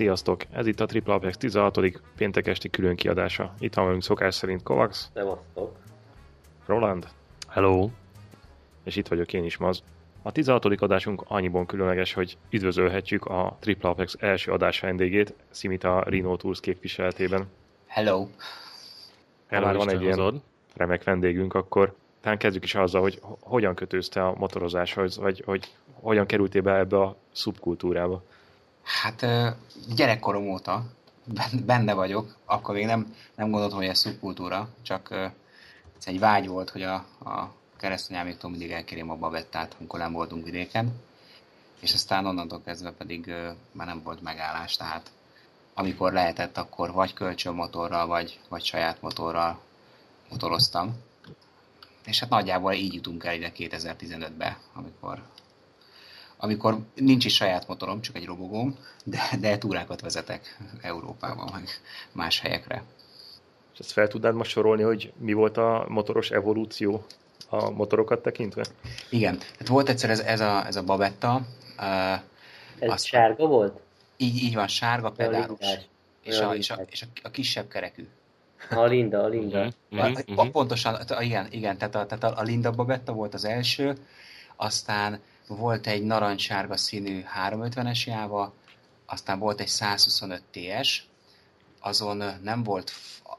[0.00, 0.42] Sziasztok!
[0.52, 1.80] Ez itt a Triple Apex 16.
[2.16, 3.54] péntek esti külön kiadása.
[3.58, 4.96] Itt van velünk szokás szerint Kovacs.
[5.14, 5.76] Szevasztok!
[6.66, 7.08] Roland.
[7.48, 7.90] Hello!
[8.84, 9.82] És itt vagyok én is, Maz.
[10.22, 10.64] A 16.
[10.64, 17.46] adásunk annyiban különleges, hogy üdvözölhetjük a Triple Apex első adás vendégét, Simita Rino Tours képviseletében.
[17.86, 18.26] Hello!
[19.48, 20.42] Ha már van egy ilyen
[20.74, 26.26] remek vendégünk, akkor talán kezdjük is azzal, hogy hogyan kötőzte a motorozáshoz, vagy hogy hogyan
[26.26, 28.22] kerültél be ebbe a szubkultúrába?
[28.90, 29.26] Hát
[29.94, 30.84] gyerekkorom óta
[31.66, 35.10] benne vagyok, akkor még nem, nem gondoltam, hogy ez szubkultúra, csak
[35.98, 40.44] ez egy vágy volt, hogy a, a keresztanyáméktól mindig elkérjem a babettát, amikor nem voltunk
[40.44, 40.92] vidéken,
[41.80, 43.34] és aztán onnantól kezdve pedig
[43.72, 45.10] már nem volt megállás, tehát
[45.74, 49.60] amikor lehetett, akkor vagy kölcsönmotorral, vagy, vagy saját motorral
[50.30, 50.96] motoroztam.
[52.04, 55.22] És hát nagyjából így jutunk el ide 2015-be, amikor
[56.42, 61.68] amikor nincs is saját motorom, csak egy robogóm, de, de túrákat vezetek Európában, meg
[62.12, 62.82] más helyekre.
[63.72, 67.04] És ezt fel tudnád most sorolni, hogy mi volt a motoros evolúció
[67.48, 68.64] a motorokat tekintve?
[69.10, 71.40] Igen, hát volt egyszer ez, ez, a, ez a babetta.
[71.78, 72.12] Uh,
[72.78, 73.80] ez azt, sárga volt?
[74.16, 75.58] Így, így van, sárga pedálos.
[76.22, 78.06] És a, és, a, és a, kisebb kerekű.
[78.70, 79.58] A Linda, a Linda.
[79.90, 80.38] Uh-huh, uh-huh.
[80.38, 83.96] A, a, pontosan, igen, igen tehát, a, tehát a Linda babetta volt az első,
[84.56, 85.20] aztán
[85.56, 88.52] volt egy narancssárga színű 350-es jáva,
[89.06, 91.04] aztán volt egy 125 TS,
[91.80, 92.92] azon nem volt,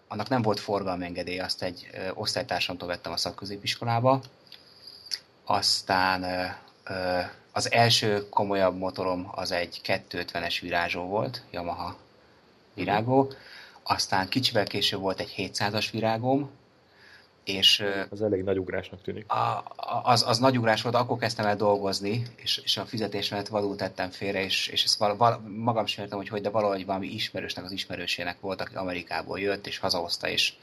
[0.08, 4.22] annak nem volt forgalmengedély, azt egy osztálytársamtól vettem a szakközépiskolába.
[5.45, 6.52] Aztán
[7.52, 11.98] az első komolyabb motorom az egy 250-es virázsó volt, Yamaha
[12.73, 13.32] virágó.
[13.83, 16.50] Aztán kicsivel később volt egy 700-as virágom,
[17.43, 19.31] és, az elég nagy ugrásnak tűnik.
[19.31, 19.63] A,
[20.03, 24.09] az, az nagy ugrás volt, akkor kezdtem el dolgozni, és, és a fizetésemet való tettem
[24.09, 27.65] félre, és, és ezt val, val, magam sem értem, hogy hogy, de valahogy valami ismerősnek
[27.65, 30.53] az ismerősének volt, aki Amerikából jött, és hazahozta, és,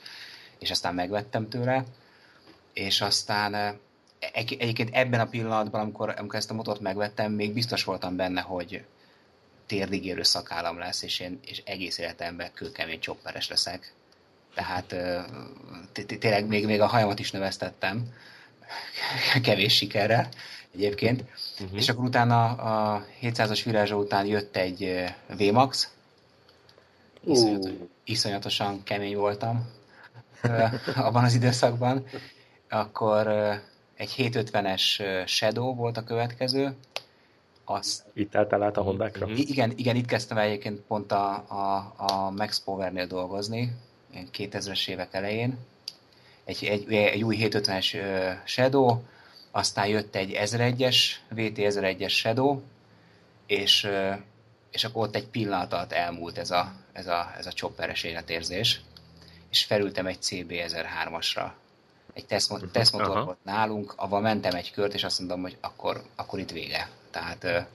[0.58, 1.84] és aztán megvettem tőle.
[2.72, 3.78] És aztán
[4.18, 8.40] egy, egyébként ebben a pillanatban, amikor, amikor ezt a motort megvettem, még biztos voltam benne,
[8.40, 8.84] hogy
[9.66, 13.92] térdigérő szakállam lesz, és én és egész életemben kőkemény csopperes leszek
[14.54, 14.94] tehát
[16.18, 18.12] tényleg még, még a hajamat is növesztettem,
[19.42, 20.28] kevés sikerrel
[20.74, 21.24] egyébként.
[21.60, 21.78] Uh-huh.
[21.78, 25.04] És akkor utána a 700-as virázsa után jött egy
[25.38, 25.92] VMAX,
[27.24, 27.70] Iszonyatos,
[28.04, 29.70] iszonyatosan kemény voltam
[31.06, 32.04] abban az időszakban.
[32.68, 33.26] Akkor
[33.96, 34.82] egy 750-es
[35.26, 36.76] Shadow volt a következő.
[37.64, 39.26] Azt, itt álltál át a Hondákra?
[39.28, 43.72] Igen, igen, itt kezdtem egyébként pont a, a, a Max Power-nél dolgozni,
[44.32, 45.58] 2000-es évek elején,
[46.44, 47.96] egy, egy, egy új 750-es
[48.44, 49.00] Shadow,
[49.50, 50.96] aztán jött egy 1001-es,
[51.28, 52.60] VT 1001-es Shadow,
[53.46, 53.88] és,
[54.70, 58.80] és akkor ott egy pillanat alatt elmúlt ez a, ez a, ez a chopperes életérzés,
[59.50, 61.50] és felültem egy CB 1003-asra.
[62.12, 62.82] Egy tesztmotor uh-huh.
[62.82, 66.88] test volt nálunk, avval mentem egy kört, és azt mondom, hogy akkor, akkor itt vége.
[67.18, 67.68] Tehát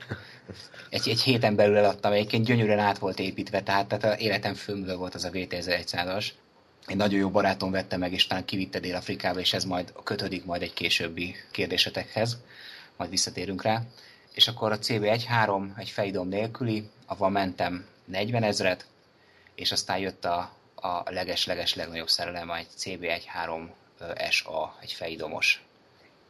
[0.90, 4.96] egy, egy héten belül eladtam, egyébként gyönyörűen át volt építve, tehát, tehát az életem főműve
[4.96, 6.28] volt az a VT1100-as.
[6.86, 10.62] Egy nagyon jó barátom vette meg, és talán kivitte Dél-Afrikába, és ez majd kötődik majd
[10.62, 12.38] egy későbbi kérdésetekhez,
[12.98, 13.82] majd visszatérünk rá.
[14.34, 18.86] És akkor a CB1.3 egy fejidom nélküli, avval mentem 40 ezret,
[19.56, 23.70] és aztán jött a, a leges-leges legnagyobb szerelem, egy CB1.3
[24.30, 25.64] SA, egy fejdomos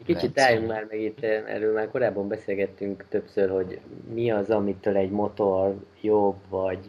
[0.06, 3.80] Kicsit álljunk már meg itt, erről már korábban beszélgettünk többször, hogy
[4.14, 6.80] mi az, amitől egy motor jobb, vagy,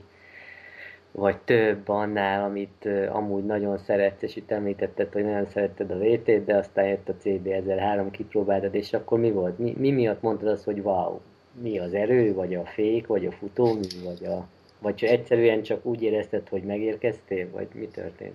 [1.13, 6.45] vagy több annál, amit amúgy nagyon szeretsz, és itt említetted, hogy nagyon szeretted a VT-t,
[6.45, 9.59] de aztán jött a CB1003, kipróbáltad, és akkor mi volt?
[9.59, 11.21] Mi, mi miatt mondtad azt, hogy wow?
[11.61, 14.47] Mi az erő, vagy a fék, vagy a futómű, vagy a...
[14.79, 18.35] Vagy csak egyszerűen csak úgy érezted, hogy megérkeztél, vagy mi történt?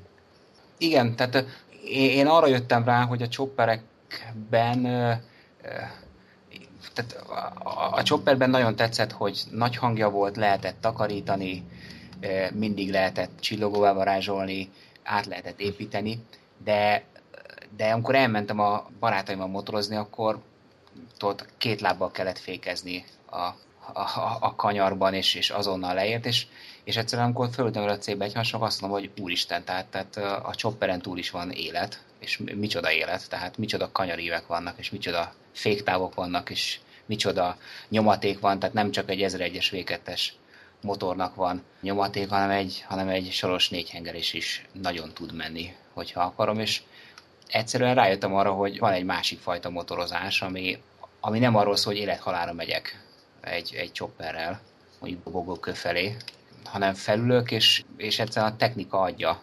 [0.78, 1.46] Igen, tehát
[1.92, 4.82] én arra jöttem rá, hogy a chopperek chopperben
[6.94, 7.12] tehát
[7.64, 11.64] a, a chopperben nagyon tetszett, hogy nagy hangja volt, lehetett takarítani,
[12.54, 14.70] mindig lehetett csillogóval varázsolni,
[15.04, 16.24] át lehetett építeni,
[16.64, 17.04] de,
[17.76, 20.40] de amikor elmentem a barátaimmal motorozni, akkor
[21.18, 23.46] tudod, két lábbal kellett fékezni a,
[23.94, 26.48] a, a kanyarban, és, és azonnal leért, és,
[26.84, 30.16] és egyszerűen amikor fölültem a C-be egy hasonló, azt mondom, hogy úristen, tehát, tehát
[30.46, 35.34] a chopperen túl is van élet, és micsoda élet, tehát micsoda kanyarívek vannak, és micsoda
[35.54, 37.58] féktávok vannak, és micsoda
[37.90, 40.22] nyomaték van, tehát nem csak egy 1001-es V2-es
[40.82, 46.60] motornak van nyomaték, hanem egy, hanem egy soros négyhengeres is nagyon tud menni, hogyha akarom,
[46.60, 46.82] és
[47.48, 50.82] egyszerűen rájöttem arra, hogy van egy másik fajta motorozás, ami,
[51.20, 53.04] ami nem arról szól, hogy élethalára megyek
[53.42, 54.62] egy, egy chopperrel,
[55.00, 56.16] mondjuk bogókő felé,
[56.64, 59.42] hanem felülök, és, és egyszerűen a technika adja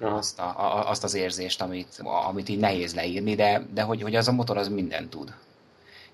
[0.00, 4.14] azt, a, a, azt az érzést, amit, amit így nehéz leírni, de, de hogy, hogy
[4.14, 5.34] az a motor az mindent tud.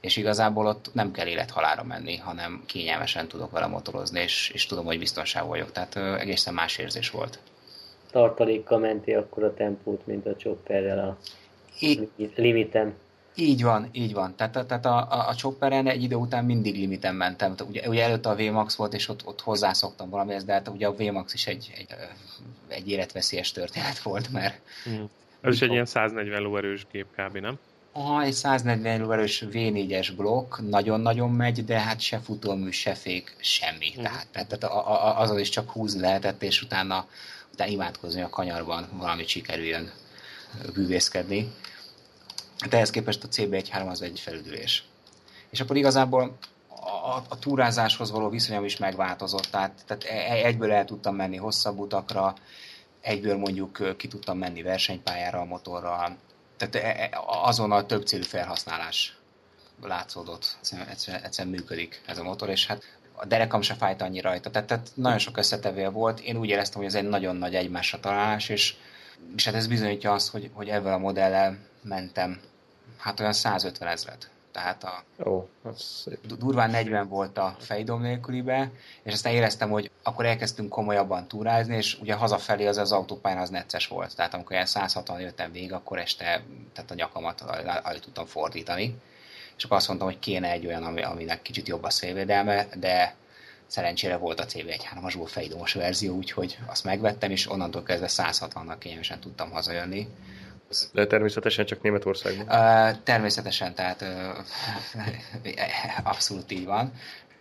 [0.00, 4.84] És igazából ott nem kell élethalára menni, hanem kényelmesen tudok vele motorozni, és, és tudom,
[4.84, 5.72] hogy biztonságban vagyok.
[5.72, 7.38] Tehát ö, egészen más érzés volt.
[8.10, 11.16] Tartalékkal menti akkor a tempót, mint a chopperrel a
[11.78, 12.94] I- limiten.
[13.34, 14.36] Így van, így van.
[14.36, 17.54] Tehát, tehát a, a, a chopperen egy idő után mindig limiten mentem.
[17.68, 20.94] Ugye, ugye előtte a VMAX volt, és ott, ott hozzászoktam valamihez, de hát ugye a
[20.94, 21.86] VMAX is egy, egy,
[22.68, 24.60] egy életveszélyes történet volt, mert...
[24.88, 25.04] Mm.
[25.40, 27.58] Ez is egy ilyen 140 lóerős gép kb, nem?
[27.92, 33.92] Ah, egy 140 lóerős V4-es blokk, nagyon-nagyon megy, de hát se futómű, se fék, semmi.
[33.98, 34.02] Mm.
[34.02, 37.06] Tehát, tehát a, a, azon is csak húzni lehetett, és utána,
[37.52, 39.92] utána imádkozni a kanyarban, valamit sikerüljön
[40.74, 41.52] bűvészkedni
[42.68, 44.84] de ehhez képest a CB1-3 az egy felüdülés.
[45.50, 50.72] És akkor igazából a, a túrázáshoz való viszonyom is megváltozott, tehát, tehát e, e, egyből
[50.72, 52.34] el tudtam menni hosszabb utakra,
[53.00, 56.16] egyből mondjuk ki tudtam menni versenypályára a motorral,
[56.56, 59.16] tehát e, azonnal több célú felhasználás
[59.82, 60.56] látszódott,
[60.88, 64.68] egyszerűen, egyszerűen működik ez a motor, és hát a derekam se fájt annyi rajta, tehát,
[64.68, 68.48] tehát nagyon sok összetevél volt, én úgy éreztem, hogy ez egy nagyon nagy egymásra találás,
[68.48, 68.74] és,
[69.36, 72.40] és hát ez bizonyítja azt, hogy, hogy ebben a modellel mentem
[72.96, 74.30] hát olyan 150 ezret.
[74.52, 75.04] Tehát a
[75.62, 76.26] az szép.
[76.26, 78.70] durván 40 volt a fejdom nélkülibe,
[79.02, 83.50] és aztán éreztem, hogy akkor elkezdtünk komolyabban túrázni, és ugye hazafelé az az autópályán az
[83.50, 84.16] necces volt.
[84.16, 87.40] Tehát amikor ilyen 160 jöttem végig, akkor este tehát a nyakamat
[87.82, 88.96] alig tudtam fordítani.
[89.56, 93.14] És akkor azt mondtam, hogy kéne egy olyan, aminek kicsit jobb a szélvédelme, de
[93.70, 99.50] szerencsére volt a CV1-3-asból fejdomos verzió, úgyhogy azt megvettem, és onnantól kezdve 160-nal kényelmesen tudtam
[99.50, 100.08] hazajönni
[100.92, 102.46] de természetesen csak Németországban.
[102.46, 104.08] Uh, természetesen, tehát uh,
[106.12, 106.92] abszolút így van.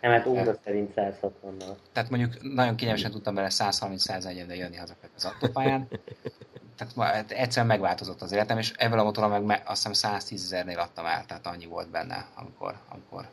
[0.02, 1.76] Nem, hát óra szerint 160-nal.
[1.94, 5.88] Tehát mondjuk nagyon kényelmesen tudtam bele 130-140 de jönni hazafelé az autópályán.
[6.76, 10.80] Tehát hát egyszerűen megváltozott az életem, és ebből a motorral meg azt hiszem 110 ezernél
[10.80, 13.30] adtam el, tehát annyi volt benne, amikor, amikor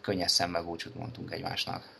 [0.00, 1.97] könnyes szemmel búcsút mondtunk egymásnak.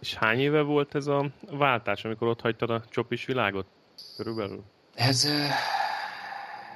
[0.00, 3.66] És hány éve volt ez a váltás, amikor ott hagytad a csopis világot?
[4.16, 4.62] Körülbelül?
[4.94, 5.28] Ez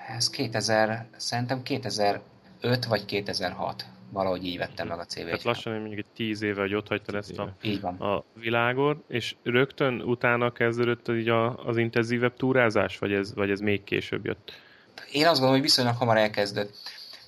[0.08, 2.20] ez 2000, szerintem 2005
[2.88, 6.74] vagy 2006 valahogy így vettem meg a cv Tehát lassan mondjuk egy tíz éve, hogy
[6.74, 7.96] ott hagytad ezt a, így van.
[8.00, 13.60] a világot, és rögtön utána kezdődött így a, az intenzívebb túrázás, vagy ez, vagy ez
[13.60, 14.52] még később jött?
[15.12, 16.76] Én azt gondolom, hogy viszonylag hamar elkezdődött.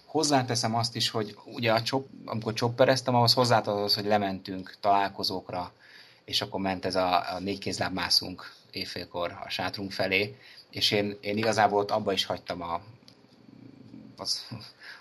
[0.04, 5.72] Hozzáteszem azt is, hogy ugye a csop, amikor csoppereztem, ahhoz hozzátartozott, hogy lementünk találkozókra,
[6.26, 10.36] és akkor ment ez a, a négy kézláb mászunk éjfélkor a sátrunk felé,
[10.70, 12.80] és én, én igazából ott abba is hagytam a,
[14.16, 14.48] az,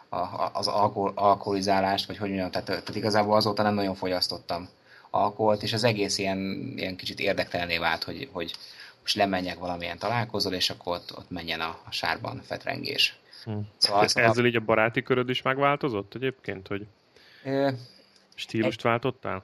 [0.10, 4.70] a, az alkohol, alkoholizálást, vagy hogy mondjam, tehát, tehát igazából azóta nem nagyon fogyasztottam
[5.10, 8.56] alkoholt, és az egész ilyen, ilyen kicsit érdektelené vált, hogy, hogy
[9.02, 13.18] most lemenjek valamilyen találkozol, és akkor ott, ott menjen a, a sárban fetrengés.
[13.44, 13.68] Hmm.
[13.78, 16.88] Szóval, szóval ezzel így a baráti köröd is megváltozott egyébként, hogy
[18.36, 19.44] stílust váltottál?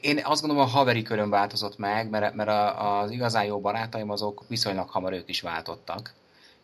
[0.00, 4.44] Én azt gondolom, a haveri köröm változott meg, mert, mert az igazán jó barátaim azok
[4.48, 6.14] viszonylag hamar ők is váltottak,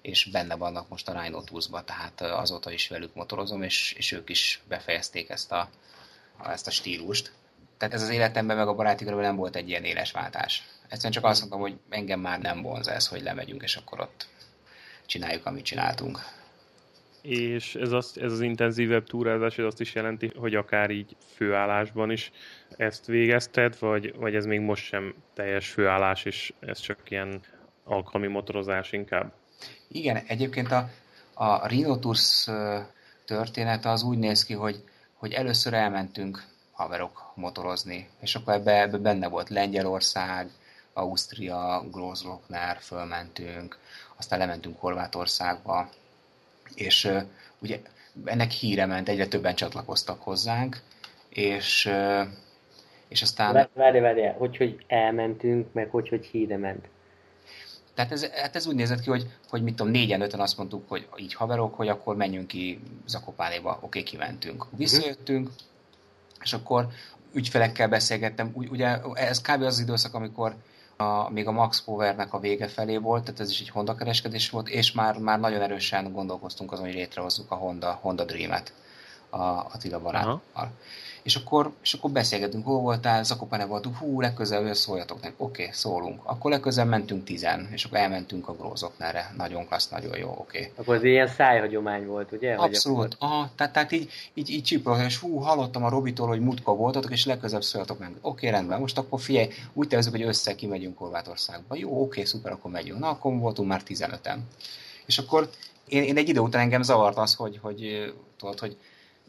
[0.02, 4.28] és benne vannak most a Rhino Tours-ba, tehát azóta is velük motorozom, és, és ők
[4.28, 5.68] is befejezték ezt a,
[6.46, 7.32] ezt a stílust.
[7.78, 10.68] Tehát ez az életemben meg a baráti körben nem volt egy ilyen éles váltás.
[10.82, 14.26] Egyszerűen csak azt mondtam, hogy engem már nem vonz ez, hogy lemegyünk, és akkor ott
[15.06, 16.39] csináljuk, amit csináltunk.
[17.22, 22.10] És ez, az, ez az intenzívebb túrázás, ez azt is jelenti, hogy akár így főállásban
[22.10, 22.30] is
[22.76, 27.40] ezt végezted, vagy, vagy ez még most sem teljes főállás, és ez csak ilyen
[27.84, 29.32] alkalmi motorozás inkább?
[29.88, 30.88] Igen, egyébként a,
[31.34, 32.46] a Rhino Tours
[33.24, 34.84] története az úgy néz ki, hogy,
[35.14, 40.50] hogy először elmentünk haverok motorozni, és akkor ebbe, ebbe benne volt Lengyelország,
[40.92, 43.78] Ausztria, Grozloknár fölmentünk,
[44.16, 45.88] aztán lementünk Horvátországba,
[46.74, 47.10] és
[47.58, 47.80] ugye
[48.24, 50.80] ennek híre ment, egyre többen csatlakoztak hozzánk,
[51.28, 51.90] és,
[53.08, 53.68] és aztán...
[53.74, 56.88] Várj, várj, hogy, hogy elmentünk, meg hogy, hogy híre ment.
[57.94, 60.88] Tehát ez, hát ez úgy nézett ki, hogy, hogy mit tudom, négyen, öten azt mondtuk,
[60.88, 64.66] hogy így haverok, hogy akkor menjünk ki Zakopáléba, oké, okay, kimentünk.
[64.76, 65.50] Visszajöttünk,
[66.42, 66.86] és akkor
[67.32, 69.62] ügyfelekkel beszélgettem, ugye ez kb.
[69.62, 70.54] az időszak, amikor
[71.00, 74.50] a, még a Max Powernek a vége felé volt, tehát ez is egy Honda kereskedés
[74.50, 78.72] volt, és már, már nagyon erősen gondolkoztunk azon, hogy létrehozzuk a Honda, Honda Dream-et,
[79.30, 80.70] a Attila barátommal.
[81.22, 85.34] És akkor, és akkor beszélgetünk, hol voltál, Zakopane voltunk, hú, legközelebb szóljatok neki.
[85.36, 86.20] Oké, okay, szólunk.
[86.24, 89.20] Akkor legközelebb mentünk tizen, és akkor elmentünk a Grózoknára.
[89.36, 90.58] Nagyon klassz, nagyon jó, oké.
[90.58, 90.72] Okay.
[90.76, 92.54] Akkor ez ilyen szájhagyomány volt, ugye?
[92.54, 93.14] Abszolút.
[93.14, 93.28] Akkor...
[93.28, 97.10] Aha, tehát, tehát így, így, így csipoltam, és hú, hallottam a Robitól, hogy mutka voltatok,
[97.10, 98.08] és legközelebb szóljatok meg.
[98.08, 101.74] Oké, okay, rendben, most akkor figyelj, úgy tervezzük, hogy össze kimegyünk Horvátországba.
[101.74, 102.98] Jó, oké, okay, szuper, akkor megyünk.
[102.98, 104.38] Na, akkor voltunk már 15-en.
[105.06, 105.50] És akkor
[105.88, 108.76] én, én egy idő után engem zavart az, hogy, hogy tudod, hogy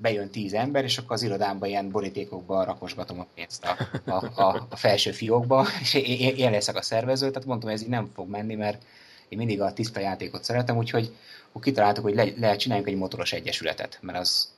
[0.02, 3.78] bejön tíz ember, és akkor az irodámban ilyen borítékokban rakosgatom a pénzt a,
[4.12, 7.84] a, a, a felső fiókba, és én, én leszek a szervező, tehát mondtam, hogy ez
[7.84, 8.84] így nem fog menni, mert
[9.30, 11.16] én mindig a tiszta játékot szeretem, úgyhogy
[11.50, 14.54] akkor kitaláltuk, hogy le, le csináljunk egy motoros egyesületet, mert az,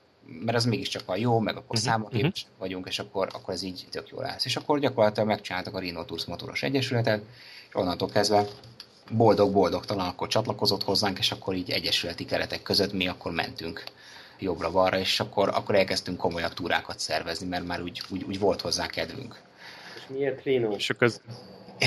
[0.46, 2.32] mert az mégiscsak a jó, meg akkor uh-huh, számok uh-huh.
[2.58, 4.46] vagyunk, és akkor, akkor ez így tök jó lesz.
[4.46, 7.22] És akkor gyakorlatilag megcsináltak a Rhino Tours motoros egyesületet,
[7.70, 8.46] és onnantól kezdve
[9.12, 13.84] boldog-boldogtalan akkor csatlakozott hozzánk, és akkor így egyesületi keretek között mi akkor mentünk
[14.44, 18.86] jobbra-balra, és akkor, akkor elkezdtünk komolyabb túrákat szervezni, mert már úgy, úgy, úgy volt hozzá
[18.86, 19.42] kedvünk.
[19.96, 20.72] És miért Rino?
[20.72, 21.12] És akkor,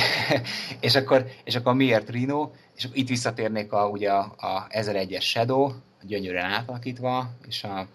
[0.80, 2.50] és akkor, és akkor miért Rino?
[2.76, 5.72] És akkor itt visszatérnék a, ugye a, a 1001-es Shadow,
[6.02, 7.86] gyönyörűen átalakítva, és a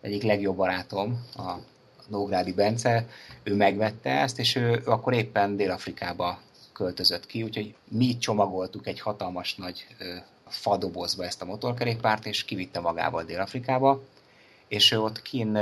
[0.00, 1.52] egyik legjobb barátom, a
[2.08, 3.06] Nógrádi Bence,
[3.42, 6.40] ő megvette ezt, és ő, ő akkor éppen Dél-Afrikába
[6.72, 9.86] költözött ki, úgyhogy mi csomagoltuk egy hatalmas nagy
[10.50, 14.02] fadobozba ezt a motorkerékpárt, és kivitte magával Dél-Afrikába,
[14.68, 15.58] és ő ott kin,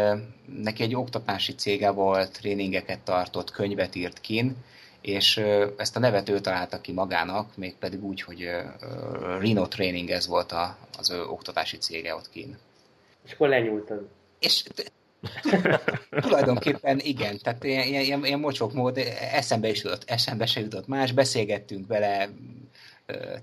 [0.63, 4.57] neki egy oktatási cége volt, tréningeket tartott, könyvet írt kin,
[5.01, 5.37] és
[5.77, 8.49] ezt a nevet ő találta ki magának, mégpedig úgy, hogy
[9.39, 12.59] Reno Training ez volt a, az ő oktatási cége ott kin.
[13.25, 14.09] És akkor lenyúltad.
[14.39, 14.65] És
[16.21, 18.99] tulajdonképpen igen, tehát ilyen, ilyen, ilyen mocsok mód,
[19.33, 22.29] eszembe is jutott, eszembe se jutott más, beszélgettünk vele,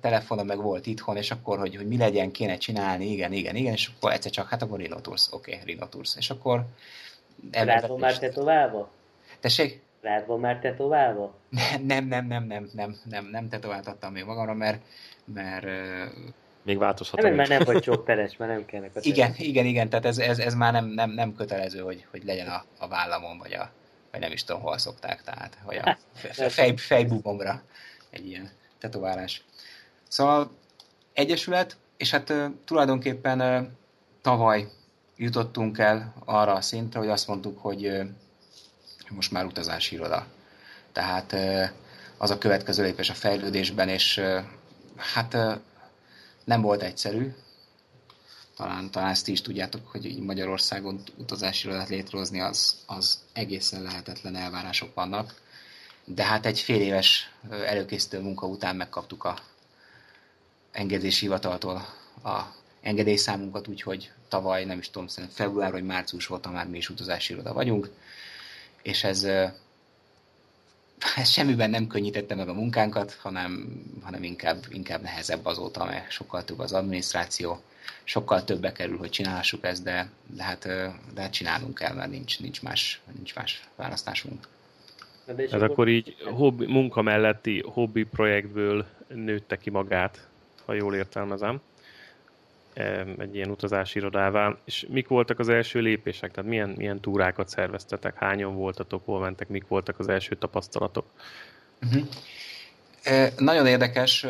[0.01, 3.74] telefonon meg volt itthon, és akkor, hogy, hogy mi legyen, kéne csinálni, igen, igen, igen,
[3.74, 6.65] és akkor egyszer csak, hát akkor Rhino Tours, oké, okay, Rhino Tours, és akkor...
[7.51, 8.89] Rád van már tetoválva?
[9.39, 9.82] Tessék?
[10.01, 11.36] Rád van már tetoválva?
[11.82, 14.82] Nem, nem, nem, nem, nem, nem, nem tetováltattam még magamra, mert,
[15.25, 15.65] mert
[16.63, 17.22] még változhat.
[17.22, 20.39] Nem, mert nem vagy csokteres, mert nem kellnek a Igen, igen, igen, tehát ez, ez,
[20.39, 23.70] ez már nem, nem, nem kötelező, hogy, hogy legyen a, a vállamon, vagy, a,
[24.12, 25.98] vagy nem is tudom, hol szokták, tehát, vagy a
[26.50, 27.62] fej, fejbugomra
[28.10, 29.43] egy ilyen tetoválás.
[30.13, 30.51] Szóval
[31.13, 32.34] egyesület, és hát
[32.65, 33.70] tulajdonképpen
[34.22, 34.67] tavaly
[35.17, 38.01] jutottunk el arra a szintre, hogy azt mondtuk, hogy
[39.10, 40.25] most már utazási iroda.
[40.91, 41.36] Tehát
[42.17, 44.22] az a következő lépés a fejlődésben, és
[44.96, 45.38] hát
[46.43, 47.34] nem volt egyszerű.
[48.55, 54.93] Talán, talán ezt is tudjátok, hogy Magyarországon utazási irodát létrehozni, az, az egészen lehetetlen elvárások
[54.93, 55.41] vannak.
[56.05, 59.36] De hát egy fél éves előkészítő munka után megkaptuk a
[60.74, 61.75] engedési hivataltól
[62.24, 62.42] a
[62.82, 67.34] engedélyszámunkat, úgyhogy tavaly, nem is tudom, szerintem február vagy március volt, már mi is utazási
[67.34, 67.89] iroda vagyunk,
[68.82, 69.24] és ez,
[71.15, 76.44] ez semmiben nem könnyítette meg a munkánkat, hanem, hanem inkább, inkább nehezebb azóta, mert sokkal
[76.44, 77.62] több az adminisztráció,
[78.03, 80.63] sokkal többbe kerül, hogy csinálhassuk ezt, de, de, hát,
[81.13, 84.48] de hát csinálnunk kell, mert nincs, nincs, más, nincs más választásunk.
[85.25, 90.27] Ez hát akkor így hobbi, munka melletti hobbi projektből nőtte ki magát
[90.65, 91.62] ha jól értelmezem,
[93.17, 94.58] egy ilyen utazási irodává.
[94.65, 96.32] És mik voltak az első lépések?
[96.32, 98.15] Tehát milyen, milyen túrákat szerveztetek?
[98.17, 99.05] Hányan voltatok?
[99.05, 99.48] Hol mentek?
[99.48, 101.05] Mik voltak az első tapasztalatok?
[101.86, 102.03] Uh-huh.
[103.03, 104.25] E, nagyon érdekes,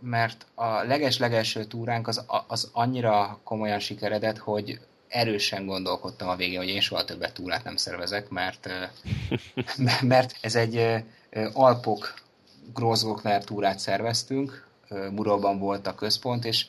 [0.00, 6.68] mert a leges-legelső túránk az, az annyira komolyan sikeredett, hogy erősen gondolkodtam a végén, hogy
[6.68, 8.68] én soha többet túrát nem szervezek, mert,
[10.02, 11.04] mert ez egy
[11.52, 12.14] Alpok
[12.74, 14.68] Grozgokner túrát szerveztünk,
[15.10, 16.66] Muróban volt a központ, és,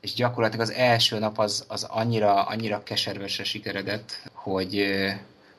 [0.00, 4.84] és gyakorlatilag az első nap az, az annyira, annyira keservesre sikeredett, hogy,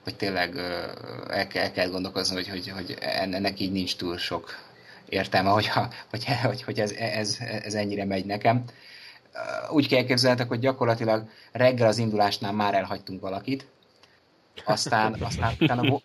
[0.03, 0.57] hogy tényleg
[1.27, 4.55] el kell, el kell gondolkozni, hogy, hogy, hogy ennek így nincs túl sok
[5.09, 5.67] értelme, hogy,
[6.09, 8.63] hogy, hogy, hogy ez, ez, ez ennyire megy nekem.
[9.69, 13.65] Úgy kell elképzelhetek, hogy gyakorlatilag reggel az indulásnál már elhagytunk valakit,
[14.65, 15.99] aztán, aztán utána,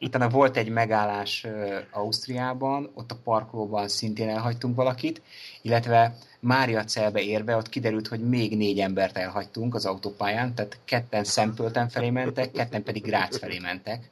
[0.00, 1.46] utána volt egy megállás
[1.90, 5.22] Ausztriában, ott a parkolóban szintén elhagytunk valakit,
[5.62, 11.24] illetve Mária Celbe érve ott kiderült, hogy még négy embert elhagytunk az autópályán, tehát ketten
[11.24, 14.10] Szempölten felé mentek, ketten pedig Grác felé mentek.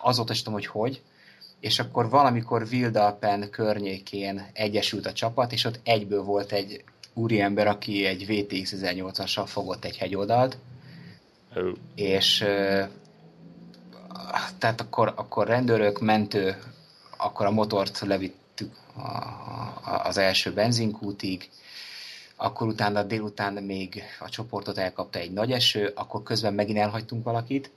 [0.00, 1.02] Azóta is tudom, hogy hogy.
[1.60, 6.84] És akkor valamikor Vildalpen környékén egyesült a csapat, és ott egyből volt egy
[7.14, 10.58] úriember, aki egy VTX 1008-assal fogott egy hegyoldalt,
[11.94, 12.38] és
[14.58, 16.56] tehát akkor, akkor rendőrök, mentő,
[17.16, 18.72] akkor a motort levittük
[20.04, 21.48] az első benzinkútig,
[22.36, 27.70] akkor utána délután még a csoportot elkapta egy nagy eső, akkor közben megint elhagytunk valakit,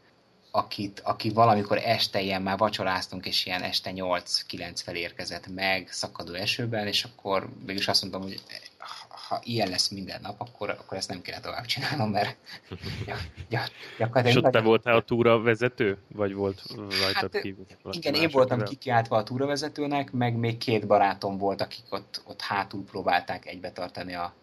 [0.52, 6.34] akit, aki valamikor este ilyen már vacsoráztunk, és ilyen este 8-9 felé érkezett meg szakadó
[6.34, 8.42] esőben, és akkor mégis azt mondtam, hogy
[9.28, 12.38] ha ilyen lesz minden nap, akkor, akkor ezt nem kéne tovább csinálnom, mert
[13.06, 13.16] ja,
[13.50, 13.66] ja,
[14.24, 15.98] És ott te voltál a túra vezető?
[16.08, 17.66] Vagy volt rajtad hát, kívül?
[17.92, 22.84] Igen, én voltam kikiáltva a túravezetőnek, meg még két barátom volt, akik ott, ott hátul
[22.84, 24.34] próbálták egybe tartani a,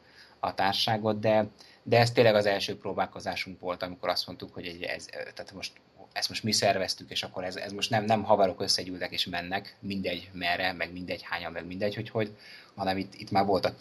[0.40, 1.46] a társágot, de,
[1.82, 5.72] de ez tényleg az első próbálkozásunk volt, amikor azt mondtuk, hogy ez, tehát most,
[6.12, 9.76] ezt most mi szerveztük, és akkor ez, ez most nem, nem haverok összegyűltek és mennek,
[9.80, 12.36] mindegy merre, meg mindegy hányan, meg mindegy, hogy hogy,
[12.74, 13.74] hanem itt, itt már voltak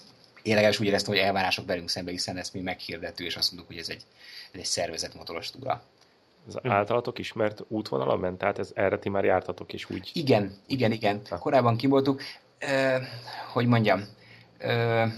[0.43, 3.71] én legalábbis úgy éreztem, hogy elvárások velünk szembe, hiszen ezt mi meghirdető, és azt mondjuk,
[3.71, 4.05] hogy ez egy,
[4.51, 5.83] ez egy szervezett motoros túra.
[6.47, 8.37] Ez általatok ismert útvonalon ment?
[8.37, 10.11] Tehát ez, erre ti már jártatok is úgy?
[10.13, 11.21] Igen, igen, igen.
[11.39, 12.21] Korábban kimoltuk.
[12.61, 13.03] Uh,
[13.53, 14.07] hogy mondjam,
[14.63, 15.11] uh,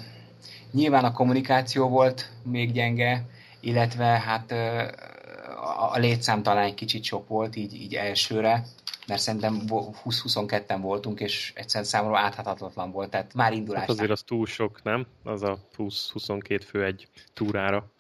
[0.72, 3.26] nyilván a kommunikáció volt még gyenge,
[3.60, 8.66] illetve hát uh, a létszám talán egy kicsit sok volt így, így elsőre,
[9.08, 13.82] mert szerintem 20-22-en voltunk, és egyszerűen számomra áthatatlan volt, tehát már indulás.
[13.82, 15.06] Hát azért az túl sok, nem?
[15.24, 17.92] Az a 20-22 fő egy túrára.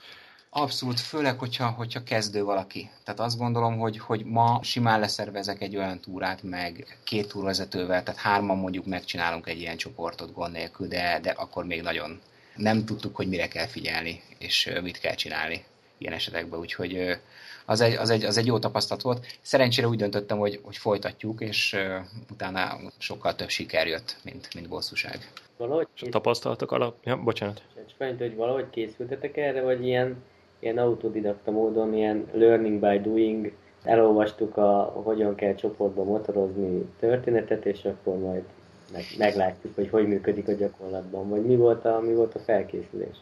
[0.49, 2.89] Abszolút, főleg, hogyha, hogyha kezdő valaki.
[3.03, 8.19] Tehát azt gondolom, hogy, hogy ma simán leszervezek egy olyan túrát, meg két túrvezetővel, tehát
[8.19, 12.19] hárman mondjuk megcsinálunk egy ilyen csoportot gond nélkül, de, de akkor még nagyon
[12.55, 15.63] nem tudtuk, hogy mire kell figyelni, és mit kell csinálni
[15.97, 17.19] ilyen esetekben, úgyhogy
[17.65, 19.25] az egy, az, egy, az egy jó tapasztalat volt.
[19.41, 24.69] Szerencsére úgy döntöttem, hogy, hogy folytatjuk, és uh, utána sokkal több siker jött, mint, mint
[24.69, 25.31] bosszúság.
[25.57, 26.95] Valahogy és a tapasztalatok alap...
[27.03, 27.61] Ja, bocsánat.
[27.97, 30.23] Csak hogy valahogy készültetek erre, vagy ilyen,
[30.59, 33.51] ilyen autodidakta módon, ilyen learning by doing,
[33.83, 38.43] elolvastuk a hogyan kell csoportban motorozni történetet, és akkor majd
[38.91, 43.17] meg, meglátjuk, hogy hogy működik a gyakorlatban, vagy mi volt a, mi volt a felkészülés?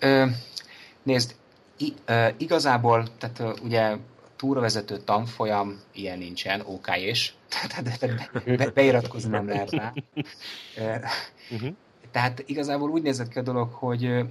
[0.00, 0.24] Ö,
[1.02, 1.34] nézd,
[1.80, 1.94] I,
[2.36, 3.96] igazából, tehát ugye
[4.36, 7.32] túravezető tanfolyam, ilyen nincsen, OK és,
[7.68, 9.92] tehát be, be, beiratkozni nem lehet rá.
[10.76, 11.74] Uh,
[12.10, 14.24] Tehát igazából úgy nézett ki a dolog, hogy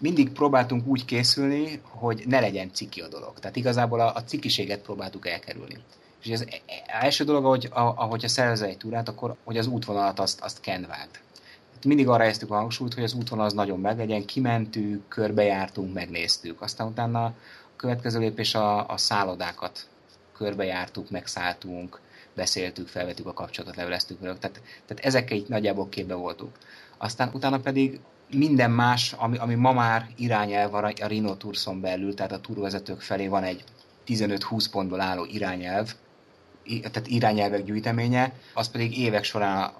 [0.00, 3.38] mindig próbáltunk úgy készülni, hogy ne legyen ciki a dolog.
[3.38, 5.78] Tehát igazából a, a cikiséget próbáltuk elkerülni.
[6.22, 9.66] És az e, e, első dolog, ahogy, ahogy a szervezel egy túrát, akkor hogy az
[9.66, 11.08] útvonalat azt, azt kenváld
[11.86, 16.60] mindig arra helyeztük a hangsúlyt, hogy az útvonal az nagyon meglegyen, kimentünk, körbejártunk, megnéztük.
[16.60, 17.34] Aztán utána a
[17.76, 19.88] következő lépés a, a szállodákat
[20.36, 22.00] körbejártuk, megszálltunk,
[22.34, 24.38] beszéltük, felvettük a kapcsolatot, leveleztük velük.
[24.38, 26.52] Tehát, tehát ezekkel itt nagyjából képbe voltunk.
[26.98, 32.14] Aztán utána pedig minden más, ami, ami ma már irányelv a, a Rino Turson belül,
[32.14, 33.64] tehát a turvezetők felé van egy
[34.06, 35.94] 15-20 pontból álló irányelv,
[36.80, 39.72] tehát irányelvek gyűjteménye, az pedig évek során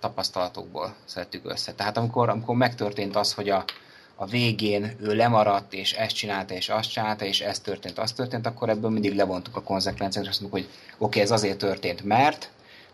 [0.00, 1.72] tapasztalatokból szedtük össze.
[1.72, 3.64] Tehát amikor, amikor megtörtént az, hogy a,
[4.14, 8.46] a végén ő lemaradt, és ezt csinálta, és azt csinálta, és ez történt, az történt,
[8.46, 12.04] akkor ebből mindig levontuk a konzekvenciát, és azt mondjuk, hogy oké, okay, ez azért történt,
[12.04, 12.50] mert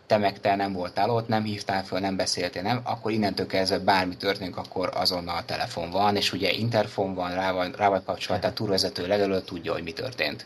[0.07, 3.79] te meg te nem voltál ott, nem hívtál föl, nem beszéltél, nem, akkor innentől kezdve
[3.79, 8.03] bármi történik, akkor azonnal a telefon van, és ugye interfon van, rá vagy, rá vagy
[8.03, 10.45] kapcsolat, tehát túrvezető legelőtt tudja, hogy mi történt.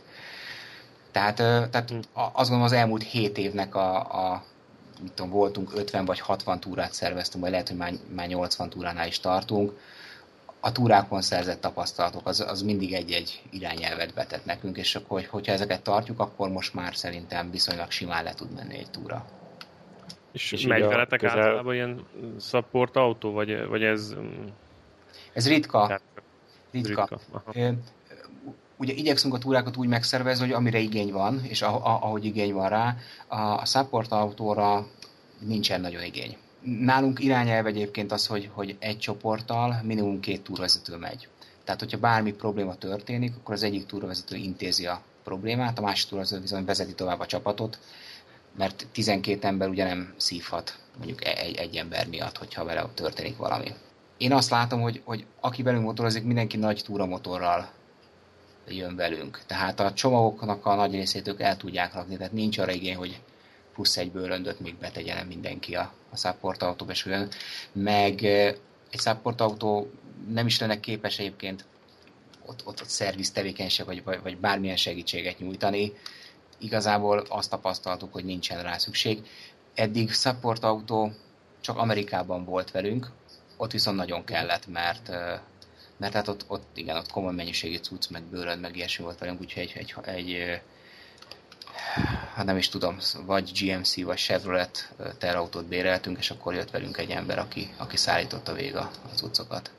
[1.11, 1.35] Tehát,
[1.71, 1.97] tehát hm.
[2.13, 4.43] azt gondolom az elmúlt hét évnek a, a
[5.01, 9.07] mit tudom, voltunk 50 vagy 60 túrát szerveztünk, vagy lehet, hogy már, már 80 túránál
[9.07, 9.79] is tartunk.
[10.59, 15.81] A túrákon szerzett tapasztalatok, az, az mindig egy-egy irányelvet betett nekünk, és akkor, hogyha ezeket
[15.81, 19.25] tartjuk, akkor most már szerintem viszonylag simán le tud menni egy túra.
[20.31, 21.39] És, és megy veletek közel...
[21.39, 22.05] általában ilyen
[22.39, 24.13] support autó, vagy, vagy ez...
[24.13, 24.45] Mm,
[25.33, 25.99] ez ritka.
[26.71, 27.07] Ritka.
[27.51, 27.83] ritka.
[28.81, 32.95] Ugye igyekszünk a túrákat úgy megszervezni, hogy amire igény van, és ahogy igény van rá,
[33.27, 34.87] a support autóra
[35.39, 36.37] nincsen nagyon igény.
[36.61, 41.27] Nálunk irányelv egyébként az, hogy, hogy egy csoporttal minimum két túrvezető megy.
[41.63, 46.41] Tehát, hogyha bármi probléma történik, akkor az egyik túrvezető intézi a problémát, a másik túrvezető
[46.41, 47.79] viszont vezeti tovább a csapatot,
[48.57, 53.37] mert 12 ember ugye nem szívhat mondjuk e-, egy, egy ember miatt, hogyha vele történik
[53.37, 53.73] valami.
[54.17, 57.69] Én azt látom, hogy, hogy aki velünk motorozik, mindenki nagy túramotorral
[58.67, 59.41] jön velünk.
[59.45, 63.19] Tehát a csomagoknak a nagy részét ők el tudják rakni, tehát nincs arra igény, hogy
[63.73, 67.09] plusz egy bőröndöt még betegyen mindenki a, a support autóba, és
[67.71, 69.91] meg egy support autó
[70.29, 71.65] nem is lenne képes egyébként
[72.45, 75.93] ott, ott, ott szerviz tevékenység, vagy, vagy, vagy bármilyen segítséget nyújtani.
[76.57, 79.27] Igazából azt tapasztaltuk, hogy nincsen rá szükség.
[79.73, 81.11] Eddig support autó
[81.61, 83.11] csak Amerikában volt velünk,
[83.57, 85.09] ott viszont nagyon kellett, mert
[86.01, 89.41] mert hát ott, ott igen, ott komoly mennyiségű cucc, meg bőröd, meg ilyesmi volt velünk,
[89.41, 90.61] úgyhogy egy, egy, egy
[92.33, 97.09] hát nem is tudom, vagy GMC, vagy Chevrolet terautót béreltünk, és akkor jött velünk egy
[97.09, 99.71] ember, aki, aki szállította végig az cuccokat.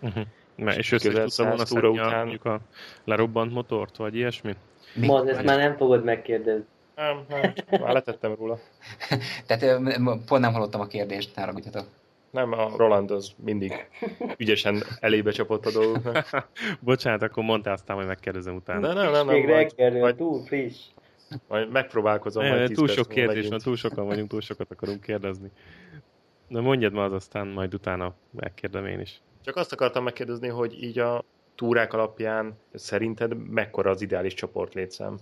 [0.00, 0.76] Uh-huh.
[0.76, 2.18] és össze is tudtam volna túra után...
[2.18, 2.60] mondjuk a
[3.04, 4.56] lerobbant motort, vagy ilyesmi?
[4.94, 6.64] Ma, ezt már nem fogod megkérdezni.
[6.94, 8.58] Nem, nem, már letettem róla.
[9.46, 9.86] Tehát
[10.26, 11.86] pont nem hallottam a kérdést, ne ragudjatok.
[12.30, 13.88] Nem, a Roland az mindig
[14.36, 16.48] ügyesen elébe csapott a dolgoknak.
[16.80, 18.80] Bocsánat, akkor mondtál aztán, hogy megkérdezem utána.
[18.80, 19.26] De nem, nem, nem.
[19.26, 20.76] Még reggelről, majd, túl friss.
[21.48, 22.42] Majd megpróbálkozom.
[22.42, 25.50] Ne, majd túl sok kérdés van, túl sokan vagyunk, túl sokat akarunk kérdezni.
[26.48, 29.20] Na mondjad ma az aztán, majd utána megkérdem én is.
[29.44, 35.18] Csak azt akartam megkérdezni, hogy így a túrák alapján szerinted mekkora az ideális csoportlétszám?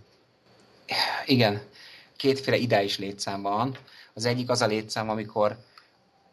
[1.27, 1.61] Igen,
[2.17, 3.77] kétféle ideális létszám van.
[4.15, 5.57] Az egyik az a létszám, amikor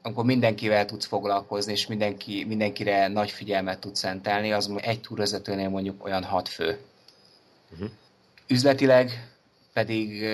[0.06, 6.04] amikor mindenkivel tudsz foglalkozni, és mindenki, mindenkire nagy figyelmet tudsz szentelni, az egy túrvezetőnél mondjuk
[6.04, 6.80] olyan hat fő.
[7.74, 7.90] Uh-huh.
[8.48, 9.30] Üzletileg
[9.74, 10.26] pedig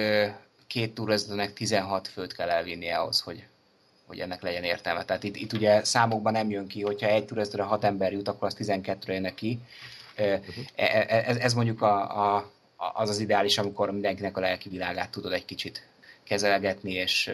[0.67, 3.43] két túrvezetőnek 16 főt kell elvinni ahhoz, hogy,
[4.05, 5.05] hogy ennek legyen értelme.
[5.05, 8.47] Tehát itt, itt ugye számokban nem jön ki, hogyha egy túrvezetőre 6 ember jut, akkor
[8.47, 9.59] az 12-re jön ki.
[10.17, 10.65] Uh-huh.
[10.75, 12.51] Ez, ez mondjuk a, a,
[12.93, 15.87] az az ideális, amikor mindenkinek a lelki világát tudod egy kicsit
[16.23, 17.31] kezelgetni, és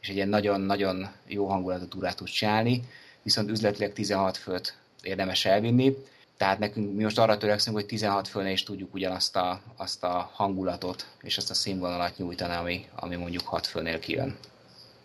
[0.00, 2.82] és egy ilyen nagyon-nagyon jó hangulatú túrát tud csinálni,
[3.22, 5.96] viszont üzletileg 16 főt érdemes elvinni,
[6.38, 10.30] tehát nekünk mi most arra törekszünk, hogy 16 főnél is tudjuk ugyanazt a, azt a
[10.32, 14.36] hangulatot és azt a színvonalat nyújtani, ami, ami mondjuk 6 főnél kijön.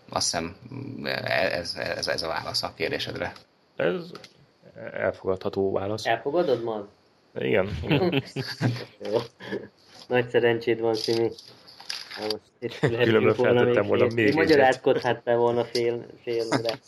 [0.10, 0.56] Azt hiszem
[1.24, 3.34] ez, ez, ez a válasz a kérdésedre.
[3.76, 4.12] Ez
[4.94, 6.06] elfogadható válasz.
[6.06, 6.88] Elfogadod, ma?
[7.36, 7.70] Igen.
[7.82, 8.24] igen.
[10.08, 11.30] Nagy szerencséd van, Simi.
[13.04, 16.80] Különben feltettem volna még egy Magyarázkodhattál volna fél, félre.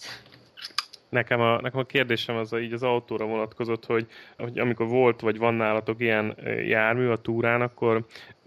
[1.09, 4.07] Nekem a, nekem a kérdésem az a, így az autóra vonatkozott, hogy,
[4.37, 8.05] hogy amikor volt vagy van nálatok ilyen jármű a túrán, akkor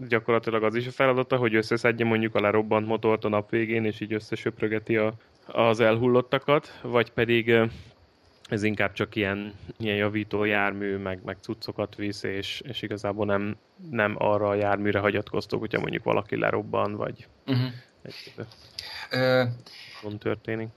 [0.09, 4.01] gyakorlatilag az is a feladata, hogy összeszedje mondjuk a lerobbant motort a nap végén, és
[4.01, 5.13] így összesöprögeti a,
[5.47, 7.55] az elhullottakat, vagy pedig
[8.49, 13.57] ez inkább csak ilyen, ilyen javító jármű, meg, meg cuccokat visz, és, és igazából nem,
[13.91, 17.69] nem arra a járműre hagyatkoztok, hogyha mondjuk valaki lerobban, vagy uh-huh.
[18.03, 18.33] egy
[19.11, 19.45] Ö...
[20.19, 20.69] történik.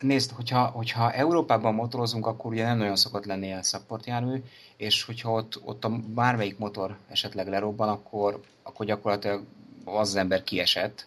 [0.00, 3.62] Nézd, hogyha, hogyha Európában motorozunk, akkor ugye nem nagyon szokott lenni ilyen
[4.04, 4.42] jármű,
[4.76, 9.44] és hogyha ott, ott a bármelyik motor esetleg lerobban, akkor, akkor gyakorlatilag
[9.84, 11.06] az, az ember kiesett,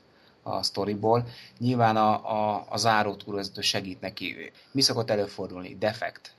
[0.56, 1.28] a sztoriból.
[1.58, 4.52] Nyilván a, a, a záró túrvezető segít neki.
[4.72, 5.76] Mi szokott előfordulni?
[5.80, 6.32] Defekt.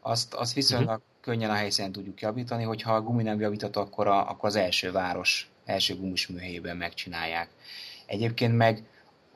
[0.00, 1.02] Azt, azt viszonylag uh-huh.
[1.20, 4.92] könnyen a helyszínen tudjuk javítani, hogyha a gumi nem javított, akkor, a, akkor az első
[4.92, 7.48] város első gumis műhelyében megcsinálják.
[8.06, 8.84] Egyébként meg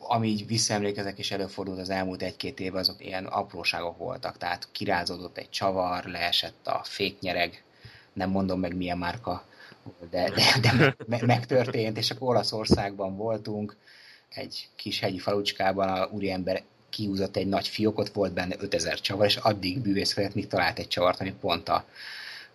[0.03, 4.37] ami így visszaemlékezek és előfordult az elmúlt egy-két évben, azok ilyen apróságok voltak.
[4.37, 7.65] Tehát kirázódott egy csavar, leesett a féknyereg,
[8.13, 9.45] nem mondom meg milyen márka,
[10.11, 13.77] de, de, de me, megtörtént, és akkor Olaszországban voltunk,
[14.35, 19.37] egy kis hegyi falucskában a úriember kiúzott egy nagy fiókot, volt benne 5000 csavar, és
[19.37, 21.85] addig bűvészkedett, míg talált egy csavart, ami pont a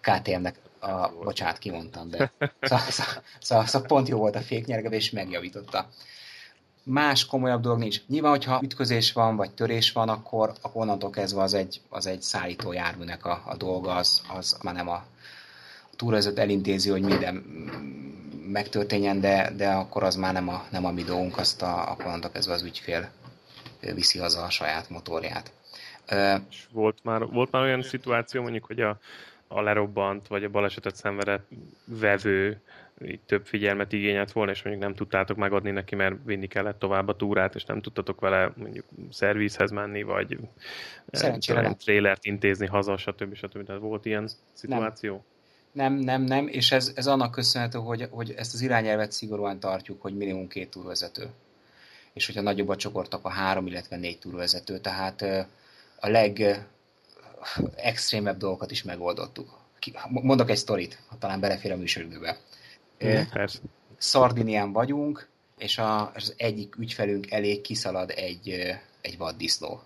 [0.02, 2.18] KTM-nek a, bocsánat, kimondtam, de
[2.62, 5.90] szóval, szóval, szóval, szóval pont jó volt a féknyergeve, és megjavította.
[6.84, 8.02] Más komolyabb dolog nincs.
[8.08, 12.22] Nyilván, hogyha ütközés van, vagy törés van, akkor, akkor onnantól kezdve az egy, az egy
[12.22, 15.06] szállító járműnek a, a dolga, az, az már nem a
[15.96, 17.44] túrazott elintézi, hogy minden
[18.52, 22.06] megtörténjen, de, de akkor az már nem a, nem a mi dolgunk, azt a, akkor
[22.06, 23.10] onnantól kezdve az ügyfél
[23.80, 25.52] viszi haza a saját motorját.
[26.50, 29.00] És volt már, volt már olyan szituáció, mondjuk, hogy a,
[29.48, 31.48] a lerobbant, vagy a balesetet szenvedett
[31.86, 32.62] vevő
[33.06, 37.08] így több figyelmet igényelt volna, és mondjuk nem tudtátok megadni neki, mert vinni kellett tovább
[37.08, 40.38] a túrát, és nem tudtatok vele mondjuk szervizhez menni, vagy
[41.12, 43.36] Szerencsére trélert intézni haza, stb.
[43.36, 43.66] stb.
[43.66, 45.12] Tehát volt ilyen szituáció?
[45.12, 45.24] Nem.
[45.76, 50.02] Nem, nem, nem, és ez, ez annak köszönhető, hogy, hogy ezt az irányelvet szigorúan tartjuk,
[50.02, 51.30] hogy minimum két túlvezető.
[52.14, 54.80] És hogyha nagyobb a csoport, akkor három, illetve négy túlvezető.
[54.80, 55.22] Tehát
[56.00, 56.66] a leg
[57.76, 59.60] extrémebb dolgokat is megoldottuk.
[60.10, 62.38] Mondok egy sztorit, ha talán belefér a műsoridőbe.
[63.98, 65.82] Szardinián vagyunk, és
[66.14, 69.82] az egyik ügyfelünk elég kiszalad egy, egy vaddisznó.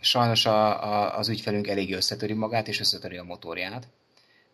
[0.00, 3.86] Sajnos a, a, az ügyfelünk elég összetöri magát, és összetöri a motorját,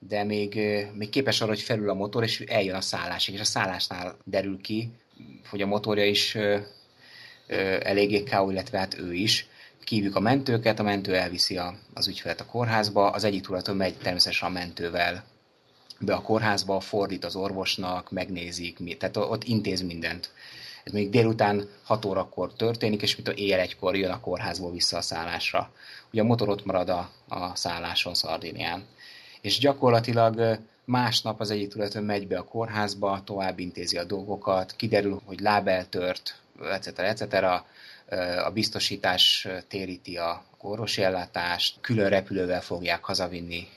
[0.09, 0.61] de még,
[0.95, 4.61] még képes arra, hogy felül a motor, és eljön a szállásig, és a szállásnál derül
[4.61, 4.91] ki,
[5.49, 6.59] hogy a motorja is ö,
[7.47, 9.49] ö, eléggé káó, illetve hát ő is.
[9.85, 13.97] Kívjuk a mentőket, a mentő elviszi a, az ügyfelet a kórházba, az egyik túratól megy
[13.97, 15.25] természetesen a mentővel
[16.01, 20.31] be a kórházba, fordít az orvosnak, megnézik, tehát ott intéz mindent.
[20.85, 24.97] Ez még délután 6 órakor történik, és mint a éjjel egykor jön a kórházból vissza
[24.97, 25.73] a szállásra.
[26.13, 28.87] Ugye a motor ott marad a, a szálláson Szardinián
[29.41, 35.21] és gyakorlatilag másnap az egyik tulajdon megy be a kórházba, tovább intézi a dolgokat, kiderül,
[35.25, 36.99] hogy lábeltört, etc.
[36.99, 37.43] etc.
[38.45, 43.69] A biztosítás téríti a, orvosi ellátást, külön repülővel fogják hazavinni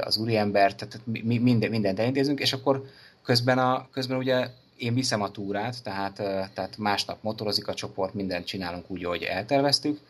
[0.00, 2.84] az úriembert, tehát mi minden, mindent elintézünk, és akkor
[3.22, 6.14] közben, a, közben ugye én viszem a túrát, tehát,
[6.54, 10.00] tehát másnap motorozik a csoport, mindent csinálunk úgy, ahogy elterveztük,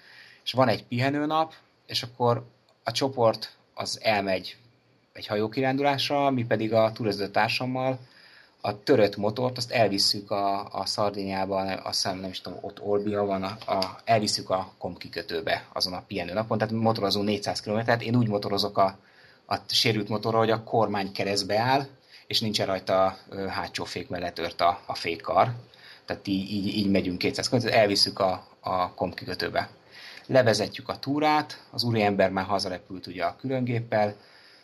[0.44, 1.54] és van egy pihenőnap,
[1.86, 2.46] és akkor
[2.84, 4.56] a csoport az elmegy
[5.18, 7.98] egy hajókirándulásra, mi pedig a túrozó társammal
[8.60, 13.24] a törött motort, azt elvisszük a, a Szardiniába, azt hiszem nem is tudom, ott Olbia
[13.24, 17.90] van, a, a, elvisszük a komp kikötőbe azon a pihenő napon, tehát motorozunk 400 km,
[18.00, 18.98] én úgy motorozok a,
[19.46, 21.86] a sérült motorra, hogy a kormány keresztbe áll,
[22.26, 23.16] és nincsen rajta
[23.48, 25.52] hátsó fék mellett tört a, a fékkar.
[26.04, 29.68] Tehát így, így, így megyünk 200 km, elviszük a, a komp kikötőbe.
[30.26, 34.14] Levezetjük a túrát, az úriember már hazarepült ugye a különgéppel,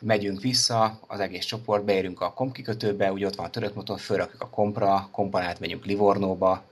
[0.04, 4.00] megyünk vissza, az egész csoport, beérünk a komp kikötőbe, ugye ott van a törött motor,
[4.00, 6.62] fölrakjuk a kompra, kompanát megyünk Livornóba,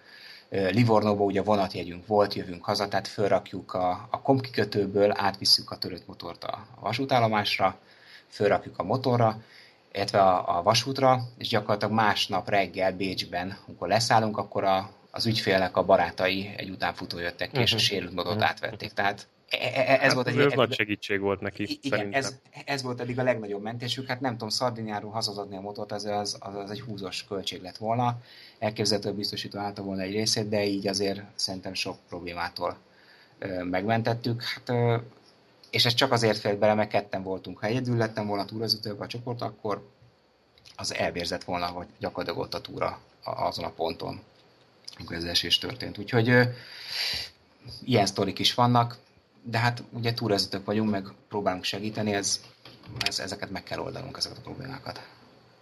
[0.48, 6.06] Livornóba ugye vonatjegyünk volt, jövünk haza, tehát fölrakjuk a, a komp kikötőből, átvisszük a törött
[6.06, 7.78] motort a vasútállomásra,
[8.28, 9.40] fölrakjuk a motorra,
[9.92, 15.76] illetve a, a vasútra, és gyakorlatilag másnap reggel Bécsben, amikor leszállunk, akkor a, az ügyfélnek
[15.76, 17.62] a barátai egy utánfutó jöttek ki, uh-huh.
[17.62, 17.84] és a mhm.
[17.84, 18.50] sérült motort uh-huh.
[18.50, 18.92] átvették.
[18.92, 19.26] Tehát
[19.60, 20.38] ez hát volt egy...
[20.38, 24.06] Ez nagy segítség volt neki, Igen, ez, ez volt eddig a legnagyobb mentésük.
[24.06, 28.20] Hát nem tudom, Szardiniáról hazazadni a motort, az, az, az, egy húzós költség lett volna.
[28.58, 32.76] Elképzelhető biztosító állta volna egy részét, de így azért szerintem sok problémától
[33.38, 34.42] ö, megmentettük.
[34.42, 34.96] Hát, ö,
[35.70, 37.58] és ez csak azért félt bele, mert ketten voltunk.
[37.58, 39.88] Ha egyedül lettem volna túrazütőbb a csoport, akkor
[40.76, 44.20] az elvérzett volna, hogy gyakorlatilag ott a túra azon a ponton,
[44.98, 45.98] amikor ez esés történt.
[45.98, 46.42] Úgyhogy ö,
[47.84, 48.98] ilyen sztorik is vannak,
[49.42, 52.40] de hát ugye túrazütők vagyunk, meg próbálunk segíteni, ez,
[53.06, 55.00] ez, ezeket meg kell oldanunk, ezeket a problémákat.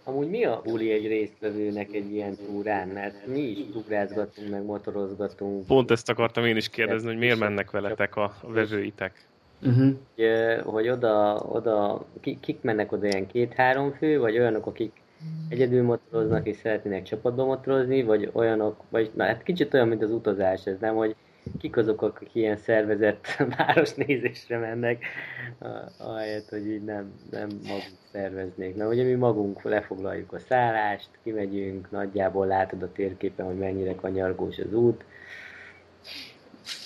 [0.03, 2.87] Amúgy mi a uli egy résztvevőnek egy ilyen túrán?
[2.87, 5.65] Mert mi is túrázgatunk, meg motorozgatunk.
[5.65, 9.25] Pont ezt akartam én is kérdezni, hogy miért mennek veletek a vevőitek?
[9.61, 9.93] Uh-huh.
[10.15, 10.25] Hogy,
[10.63, 15.01] hogy oda, oda kik mennek oda ilyen két-három fő, vagy olyanok, akik
[15.49, 20.11] egyedül motoroznak és szeretnének csapatban motorozni, vagy olyanok, vagy na hát kicsit olyan, mint az
[20.11, 21.15] utazás, ez nem, hogy
[21.59, 23.27] kik azok, akik ilyen szervezett
[23.57, 25.05] városnézésre mennek,
[25.97, 28.75] ahelyett, hogy így nem, nem maguk szerveznék.
[28.75, 34.57] Mert ugye mi magunk lefoglaljuk a szállást, kimegyünk, nagyjából látod a térképen, hogy mennyire kanyargós
[34.57, 35.03] az út.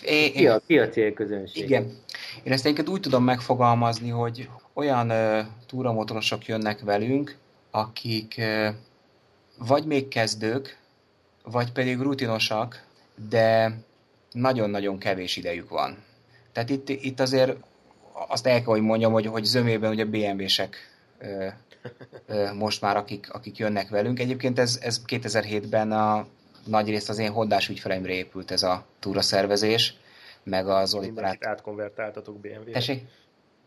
[0.03, 1.63] É, ki, a, ki a célközönség?
[1.63, 1.83] Igen.
[2.43, 7.37] Én ezt egyébként úgy tudom megfogalmazni, hogy olyan uh, túramotorosok jönnek velünk,
[7.71, 8.67] akik uh,
[9.67, 10.77] vagy még kezdők,
[11.43, 12.83] vagy pedig rutinosak,
[13.29, 13.75] de
[14.35, 16.03] nagyon-nagyon kevés idejük van.
[16.51, 17.55] Tehát itt, itt azért
[18.27, 20.75] azt el kell, hogy mondjam, hogy, hogy zömében ugye BMW-sek
[21.19, 21.47] ö,
[22.25, 24.19] ö, most már, akik, akik jönnek velünk.
[24.19, 26.27] Egyébként ez, ez 2007-ben a
[26.65, 29.95] nagy részt az én hondás ügyfeleimre épült ez a túra szervezés,
[30.43, 32.71] meg az Zoli Mindenkit átkonvertáltatok BMW-re.
[32.71, 33.03] Tessék?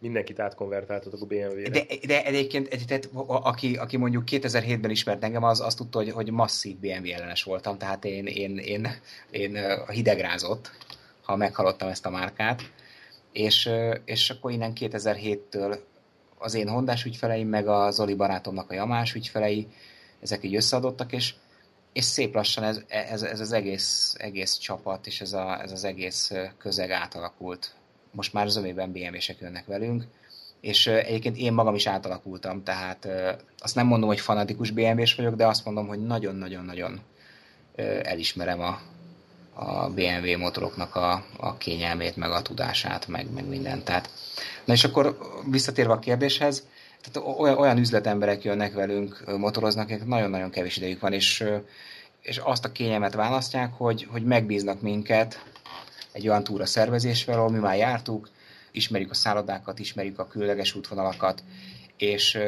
[0.00, 1.68] Mindenkit átkonvertáltatok a BMW-re.
[1.68, 6.30] De, de egyébként, tehát, aki, aki mondjuk 2007-ben ismert engem, az azt tudta, hogy, hogy
[6.30, 8.88] masszív BMW ellenes voltam, tehát én, én, én,
[9.30, 9.58] én
[9.88, 10.70] hidegrázott,
[11.22, 12.62] ha meghallottam ezt a márkát.
[13.32, 13.70] És,
[14.04, 15.78] és akkor innen 2007-től
[16.38, 19.66] az én hondás ügyfeleim, meg a Zoli barátomnak a jamás ügyfelei,
[20.20, 21.34] ezek így összeadottak, és,
[21.92, 25.84] és szép lassan ez, ez, ez az egész, egész csapat, és ez, a, ez az
[25.84, 27.74] egész közeg átalakult
[28.18, 30.04] most már zömében BMW-sek jönnek velünk,
[30.60, 33.08] és egyébként én magam is átalakultam, tehát
[33.58, 37.00] azt nem mondom, hogy fanatikus BMW-s vagyok, de azt mondom, hogy nagyon-nagyon-nagyon
[38.02, 38.80] elismerem a,
[39.54, 43.84] a BMW motoroknak a, a kényelmét, meg a tudását, meg, meg mindent.
[43.84, 44.10] Tehát,
[44.64, 45.18] na és akkor
[45.50, 46.66] visszatérve a kérdéshez,
[47.02, 47.28] tehát
[47.58, 51.44] olyan, üzletemberek jönnek velünk, motoroznak, akik nagyon-nagyon kevés idejük van, és,
[52.22, 55.44] és azt a kényelmet választják, hogy, hogy megbíznak minket
[56.18, 58.30] egy olyan túra szervezésvel, ahol mi már jártuk,
[58.72, 61.42] ismerjük a szállodákat, ismerjük a különleges útvonalakat,
[61.96, 62.38] és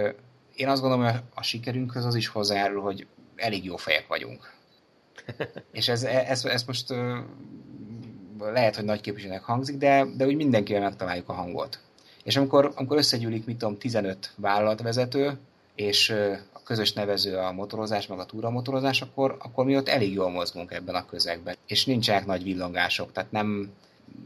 [0.55, 3.07] én azt gondolom, hogy a sikerünkhöz az is hozzájárul, hogy
[3.37, 4.53] elég jó fejek vagyunk.
[5.73, 6.95] és ez, ez, ez most
[8.39, 11.79] lehet, hogy nagy képviselőnek hangzik, de, de úgy mindenkivel megtaláljuk a hangot.
[12.25, 15.39] És amikor, amikor összegyűlik, mit tudom, 15 vállalatvezető,
[15.75, 16.15] és
[16.71, 20.95] közös nevező a motorozás, meg a túramotorozás, akkor, akkor mi ott elég jól mozgunk ebben
[20.95, 21.57] a közegben.
[21.67, 23.73] És nincsenek nagy villongások, tehát nem,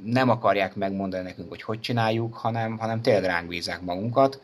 [0.04, 4.40] nem akarják megmondani nekünk, hogy hogy csináljuk, hanem, hanem tényleg ránk bízák magunkat,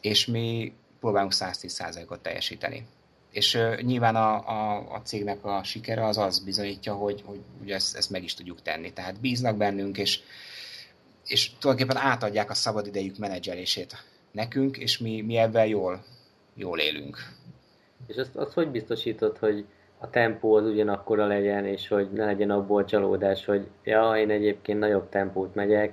[0.00, 2.86] és mi próbálunk 110%-ot teljesíteni.
[3.30, 7.74] És uh, nyilván a, a, a cégnek a sikere az az bizonyítja, hogy, hogy ugye
[7.74, 8.92] ezt, ezt meg is tudjuk tenni.
[8.92, 10.20] Tehát bíznak bennünk, és,
[11.26, 16.04] és tulajdonképpen átadják a szabadidejük menedzselését nekünk, és mi, mi ebben jól
[16.58, 17.36] jól élünk.
[18.08, 19.64] És azt, azt hogy biztosítod, hogy
[19.98, 24.78] a tempó az ugyanakkora legyen, és hogy ne legyen abból csalódás, hogy ja, én egyébként
[24.78, 25.92] nagyobb tempót megyek,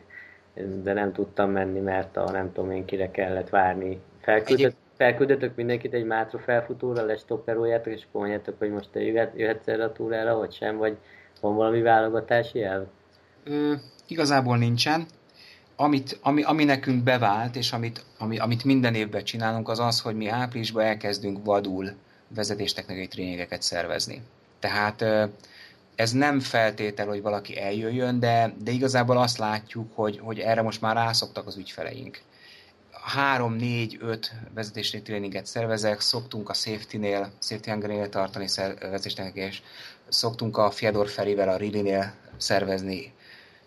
[0.84, 4.00] de nem tudtam menni, mert a nem tudom én kire kellett várni.
[4.22, 9.68] Felküldött, felküldöttök mindenkit egy mátra felfutóra, lestopperoljátok, és akkor mondjátok, hogy most te jöhet, jöhetsz
[9.68, 10.98] erre a túrára, vagy sem, vagy
[11.42, 12.86] van valami válogatási elv?
[13.44, 13.74] Ö,
[14.08, 15.06] igazából nincsen.
[15.76, 20.16] Amit, ami, ami nekünk bevált, és amit, ami, amit minden évben csinálunk, az az, hogy
[20.16, 21.90] mi áprilisban elkezdünk vadul
[22.28, 24.22] vezetéstechnikai tréningeket szervezni.
[24.60, 25.06] Tehát
[25.96, 30.82] ez nem feltétel, hogy valaki eljöjjön, de, de igazából azt látjuk, hogy, hogy erre most
[30.82, 32.22] már rászoktak az ügyfeleink.
[32.92, 38.48] Három, négy, öt vezetési tréninget szervezek, szoktunk a safety-nél, safety hangernél tartani
[38.80, 39.62] vezetésnek, és
[40.08, 43.14] szoktunk a Fiador Ferivel, a Rili-nél szervezni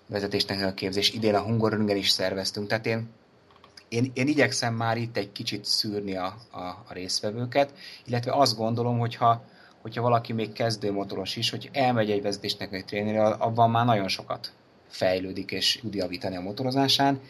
[0.07, 1.13] vezetésnek a képzés.
[1.13, 3.09] Idén a Hungaroringen is szerveztünk, tehát én,
[3.89, 7.73] én, én igyekszem már itt egy kicsit szűrni a, a, a résztvevőket,
[8.07, 9.45] illetve azt gondolom, hogyha
[9.81, 14.09] hogyha valaki még kezdő motoros is, hogy elmegy egy vezetésnek egy trénére, abban már nagyon
[14.09, 14.53] sokat
[14.89, 17.21] fejlődik és tud javítani a motorozásán,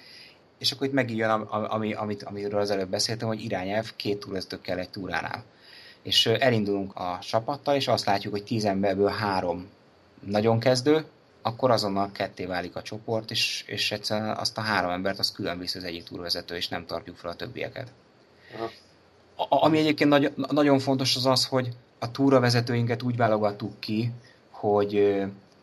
[0.58, 4.60] és akkor itt megint jön, ami, amit, amiről az előbb beszéltem, hogy irányelv két túrvezető
[4.60, 5.44] kell egy túránál.
[6.02, 9.68] És elindulunk a csapattal, és azt látjuk, hogy tíz emberből három
[10.24, 11.04] nagyon kezdő,
[11.42, 15.58] akkor azonnal ketté válik a csoport, és, és egyszerűen azt a három embert az külön
[15.58, 17.92] visz az egyik túrvezető, és nem tartjuk fel a többieket.
[18.54, 18.70] Aha.
[19.36, 24.12] A, ami egyébként nagy, nagyon fontos az az, hogy a túravezetőinket úgy válogattuk ki,
[24.50, 24.90] hogy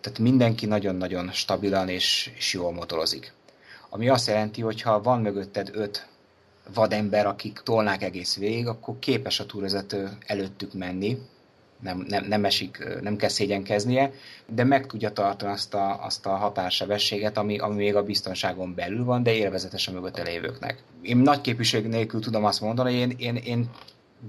[0.01, 3.33] tehát mindenki nagyon-nagyon stabilan és, és jól motorozik.
[3.89, 6.07] Ami azt jelenti, hogy ha van mögötted öt
[6.73, 11.17] vadember, akik tolnák egész végig, akkor képes a túravezető előttük menni,
[11.85, 14.11] nem, nem, nem esik, nem kell szégyenkeznie,
[14.47, 19.03] de meg tudja tartani azt a, azt a határsebességet, ami, ami még a biztonságon belül
[19.03, 20.83] van, de élvezetes a mögött elévőknek.
[21.01, 23.69] Én nagy képviség nélkül tudom azt mondani, én, én, én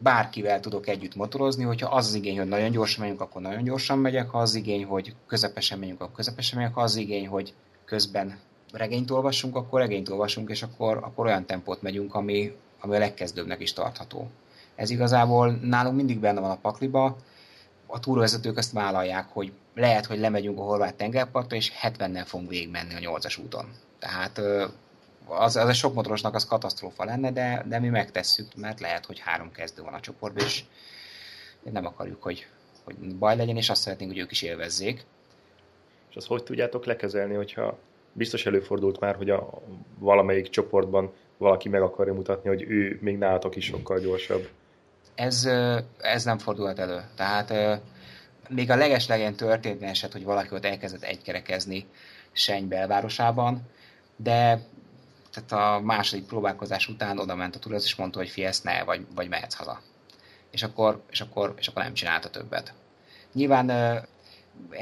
[0.03, 3.99] bárkivel tudok együtt motorozni, hogyha az az igény, hogy nagyon gyorsan megyünk, akkor nagyon gyorsan
[3.99, 8.39] megyek, ha az igény, hogy közepesen megyünk, akkor közepesen megyek, ha az igény, hogy közben
[8.73, 13.61] regényt olvassunk, akkor regényt olvasunk, és akkor, akkor olyan tempót megyünk, ami, ami a legkezdőbbnek
[13.61, 14.31] is tartható.
[14.75, 17.17] Ez igazából nálunk mindig benne van a pakliba,
[17.87, 22.95] a túravezetők ezt vállalják, hogy lehet, hogy lemegyünk a horvát tengerpartra, és 70-nel fogunk végigmenni
[22.95, 23.67] a 8-as úton.
[23.99, 24.41] Tehát
[25.27, 29.19] az, az a sok motorosnak az katasztrófa lenne, de, de mi megtesszük, mert lehet, hogy
[29.19, 30.65] három kezdő van a csoportban, és
[31.63, 32.47] nem akarjuk, hogy,
[32.85, 35.05] hogy baj legyen, és azt szeretnénk, hogy ők is élvezzék.
[36.11, 37.79] És azt hogy tudjátok lekezelni, hogyha
[38.13, 39.63] biztos előfordult már, hogy a
[39.99, 44.49] valamelyik csoportban valaki meg akarja mutatni, hogy ő még nálatok is sokkal gyorsabb?
[45.17, 45.49] Ez,
[45.99, 47.05] ez nem fordulhat elő.
[47.17, 47.81] Tehát
[48.49, 51.87] még a legeslegyen történt eset, hogy valaki ott elkezdett egykerekezni
[52.33, 53.63] Seny belvárosában,
[54.17, 54.61] de
[55.31, 59.07] tehát a második próbálkozás után oda ment a túroz, és mondta, hogy fiesz, ne, vagy,
[59.15, 59.81] vagy mehetsz haza.
[60.51, 62.75] És akkor, és, akkor, és akkor nem csinálta többet.
[63.33, 64.09] Nyilván e,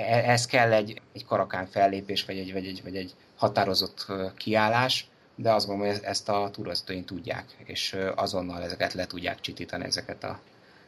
[0.07, 5.53] ez kell egy, egy karakán fellépés, vagy egy, vagy, egy, vagy egy határozott kiállás, de
[5.53, 10.40] azt gondolom, hogy ezt a túrozataink tudják, és azonnal ezeket le tudják csitítani, ezeket a,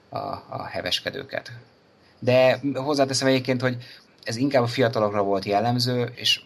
[0.09, 1.53] a, a heveskedőket.
[2.19, 3.77] De hozzáteszem egyébként, hogy
[4.25, 6.41] ez inkább a fiatalokra volt jellemző, és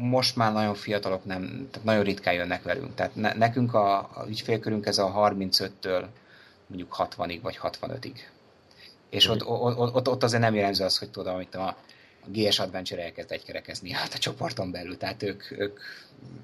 [0.00, 2.94] most már nagyon fiatalok nem, tehát nagyon ritkán jönnek velünk.
[2.94, 6.04] Tehát ne, nekünk a, a ügyfélkörünk ez a 35-től
[6.66, 8.14] mondjuk 60-ig vagy 65-ig.
[9.10, 11.76] És ott, ott, ott, ott azért nem jellemző az, hogy tudom, hogy a
[12.32, 15.80] GS Adventure elkezd egykerekezni hát a csoporton belül, tehát ők, ők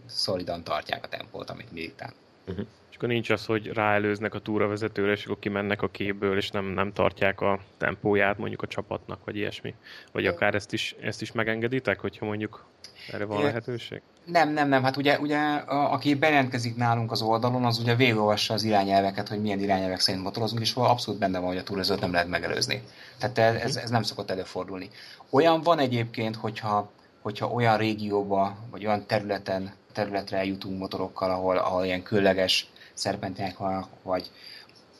[0.06, 2.00] szolidan tartják a tempót, amit mi itt
[2.46, 2.66] uh-huh.
[2.94, 6.64] És akkor nincs az, hogy ráelőznek a túravezetőre, és akkor kimennek a képből, és nem,
[6.64, 9.74] nem tartják a tempóját mondjuk a csapatnak, vagy ilyesmi.
[10.12, 12.66] Vagy akár ezt is, ezt is megengeditek, hogyha mondjuk
[13.12, 14.02] erre van lehetőség?
[14.24, 14.83] Nem, nem, nem.
[14.83, 19.40] Hát ugye, ugye a, aki bejelentkezik nálunk az oldalon, az ugye végigolvassa az irányelveket, hogy
[19.40, 22.83] milyen irányelvek szerint motorozunk, és abszolút benne van, hogy a túrázót nem lehet megelőzni.
[23.18, 24.88] Tehát ez, ez nem szokott előfordulni.
[25.30, 31.85] Olyan van egyébként, hogyha, hogyha olyan régióba, vagy olyan területen, területre eljutunk motorokkal, ahol, ahol
[31.85, 34.30] ilyen különleges szerpentinek van, vagy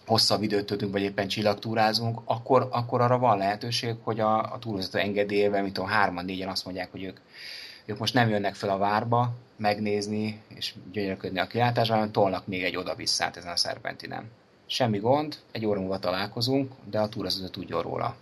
[0.07, 4.99] hosszabb időt töltünk, vagy éppen csillagtúrázunk, akkor, akkor arra van lehetőség, hogy a, a túlvezető
[4.99, 7.19] engedélyével, mint a hárman, négyen azt mondják, hogy ők
[7.87, 12.65] ők most nem jönnek fel a várba megnézni és gyönyörködni a kilátásra, hanem tolnak még
[12.65, 14.31] egy oda-visszát ezen a szerpentinen.
[14.67, 18.17] Semmi gond, egy óra múlva találkozunk, de a túrazó tudjon róla.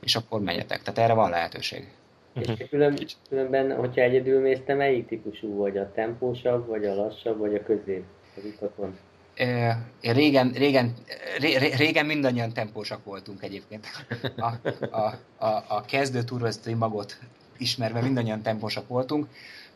[0.00, 0.82] És akkor menjetek.
[0.82, 1.92] Tehát erre van lehetőség.
[2.34, 2.98] És külön,
[3.28, 5.76] különben, hogyha egyedül mész, te melyik típusú vagy?
[5.76, 8.04] A tempósabb, vagy a lassabb, vagy a közép
[8.36, 8.98] az utakon?
[10.00, 10.94] régen, régen,
[11.38, 13.86] ré, régen mindannyian tempósak voltunk egyébként.
[14.36, 14.52] A,
[14.90, 15.14] a,
[15.46, 17.18] a, a kezdő túrvezetői magot
[17.58, 19.26] ismerve mindannyian temposak voltunk,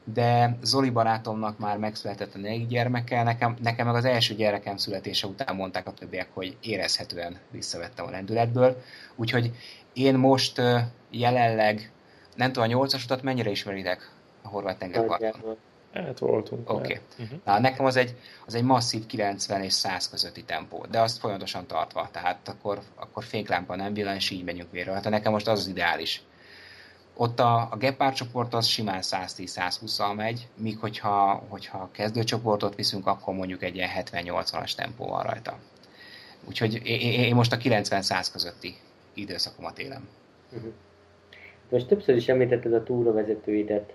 [0.05, 5.27] de Zoli barátomnak már megszületett a négy gyermeke, nekem, nekem meg az első gyerekem születése
[5.27, 8.83] után mondták a többiek, hogy érezhetően visszavettem a rendületből.
[9.17, 9.51] Úgyhogy
[9.93, 10.63] én most
[11.11, 11.91] jelenleg,
[12.35, 14.11] nem tudom, a nyolcas utat mennyire ismeritek
[14.43, 15.57] a horvát tengerparton?
[15.93, 16.71] Hát voltunk.
[16.71, 16.81] Oké.
[16.81, 17.01] Okay.
[17.19, 17.39] Uh-huh.
[17.45, 18.17] Na, nekem az egy,
[18.47, 23.25] az egy masszív 90 és 100 közötti tempó, de azt folyamatosan tartva, tehát akkor, akkor
[23.25, 24.93] féklámpa nem villan, és így megyünk vérre.
[24.93, 26.23] Hát nekem most az az ideális.
[27.15, 33.07] Ott a, a Gepard csoport az simán 110-120-al megy, míg hogyha, hogyha a kezdőcsoportot viszünk,
[33.07, 35.59] akkor mondjuk egy ilyen 70-80-as tempó van rajta.
[36.45, 38.77] Úgyhogy én, én most a 90-100 közötti
[39.15, 40.09] időszakomat élem.
[40.53, 40.73] Uh-huh.
[41.73, 43.93] Most többször is említetted a túravezetőidet,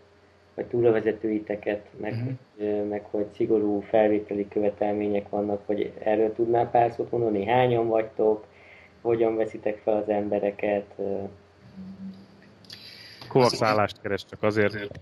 [0.56, 2.88] vagy túravezetőiteket, meg, uh-huh.
[2.88, 8.46] meg hogy szigorú felvételi követelmények vannak, hogy erről tudnál pár szót mondani, hányan vagytok,
[9.02, 10.86] hogyan veszitek fel az embereket,
[13.28, 15.00] Kovak keres csak azért.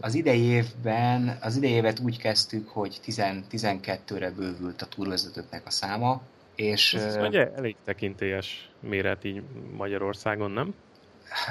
[0.00, 6.22] az idei évben, az idei évet úgy kezdtük, hogy 12-re bővült a túrvezetőknek a száma,
[6.54, 6.94] és...
[6.94, 9.42] Ez ugye elég tekintélyes méret így
[9.76, 10.74] Magyarországon, nem?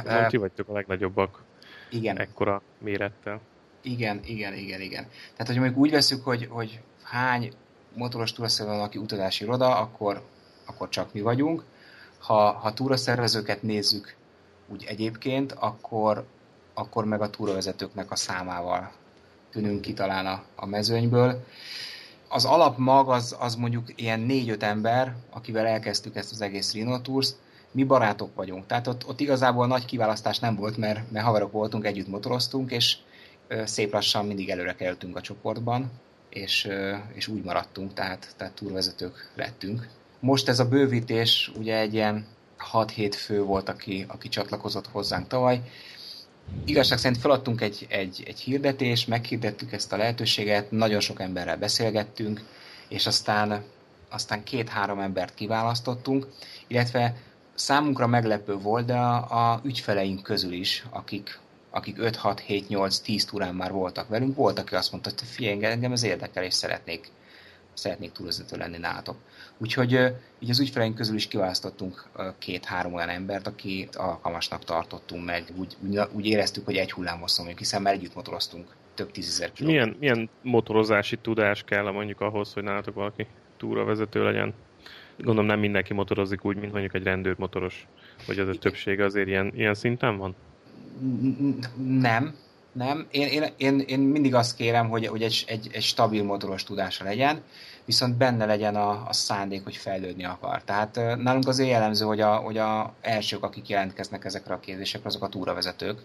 [0.04, 1.44] Nem ti vagytok a legnagyobbak
[1.90, 2.20] igen.
[2.20, 3.42] ekkora mérettel.
[3.82, 5.08] Igen, igen, igen, igen.
[5.32, 7.52] Tehát, hogy mondjuk úgy veszük, hogy, hogy hány
[7.94, 10.22] motoros túraszervező van, aki utazási iroda, akkor,
[10.66, 11.64] akkor csak mi vagyunk.
[12.20, 14.16] Ha, ha túraszervezőket nézzük
[14.68, 16.26] úgy egyébként, akkor,
[16.74, 18.92] akkor meg a túravezetőknek a számával
[19.52, 21.46] tűnünk ki talán a, a mezőnyből.
[22.28, 27.30] Az alapmag az, az mondjuk ilyen négy-öt ember, akivel elkezdtük ezt az egész Rhino Tours,
[27.76, 28.66] mi barátok vagyunk.
[28.66, 32.98] Tehát ott, ott igazából nagy kiválasztás nem volt, mert, mert haverok voltunk, együtt motoroztunk, és
[33.48, 35.92] ö, szép lassan mindig előre kerültünk a csoportban,
[36.30, 39.88] és, ö, és úgy maradtunk, tehát, tehát túrvezetők lettünk.
[40.20, 42.26] Most ez a bővítés ugye egy ilyen
[42.72, 45.62] 6-7 fő volt, aki, aki csatlakozott hozzánk tavaly.
[46.66, 52.44] Igazság szerint feladtunk egy, egy, egy hirdetést, meghirdettük ezt a lehetőséget, nagyon sok emberrel beszélgettünk,
[52.88, 53.64] és aztán,
[54.10, 56.28] aztán két-három embert kiválasztottunk,
[56.68, 57.16] illetve
[57.56, 61.40] számunkra meglepő volt, de a, a ügyfeleink közül is, akik,
[61.70, 66.44] akik 5-6-7-8-10 túrán már voltak velünk, volt, aki azt mondta, hogy figyelj, engem ez érdekel,
[66.44, 67.12] és szeretnék,
[67.74, 69.16] szeretnék túlvezető lenni nálatok.
[69.58, 69.92] Úgyhogy
[70.40, 75.44] így az ügyfeleink közül is kiválasztottunk két-három olyan embert, aki alkalmasnak tartottunk meg.
[75.56, 75.78] Úgy,
[76.12, 79.70] úgy éreztük, hogy egy hullámhosszon vagyunk, hiszen már együtt motoroztunk több tízezer kiló.
[79.70, 83.28] Milyen, milyen motorozási tudás kell mondjuk ahhoz, hogy nálatok valaki
[83.58, 84.54] túravezető legyen?
[85.18, 87.88] Gondolom nem mindenki motorozik úgy, mint mondjuk egy rendőrmotoros,
[88.28, 90.36] vagy az a többsége azért ilyen, ilyen szinten van?
[92.00, 92.36] Nem,
[92.72, 93.08] nem.
[93.12, 97.04] Én, én, én, én mindig azt kérem, hogy, hogy egy, egy, egy stabil motoros tudása
[97.04, 97.42] legyen,
[97.86, 100.64] viszont benne legyen a, a szándék, hogy fejlődni akar.
[100.64, 105.24] Tehát nálunk azért jellemző, hogy a, hogy a elsők, akik jelentkeznek ezekre a kérdésekre, azok
[105.24, 106.04] a túravezetők,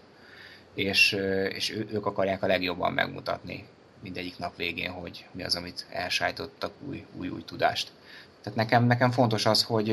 [0.73, 1.17] és,
[1.49, 3.65] és ők akarják a legjobban megmutatni
[4.01, 7.91] mindegyik nap végén, hogy mi az, amit elsájtottak új, új, új tudást.
[8.43, 9.89] Tehát nekem, nekem fontos az, hogy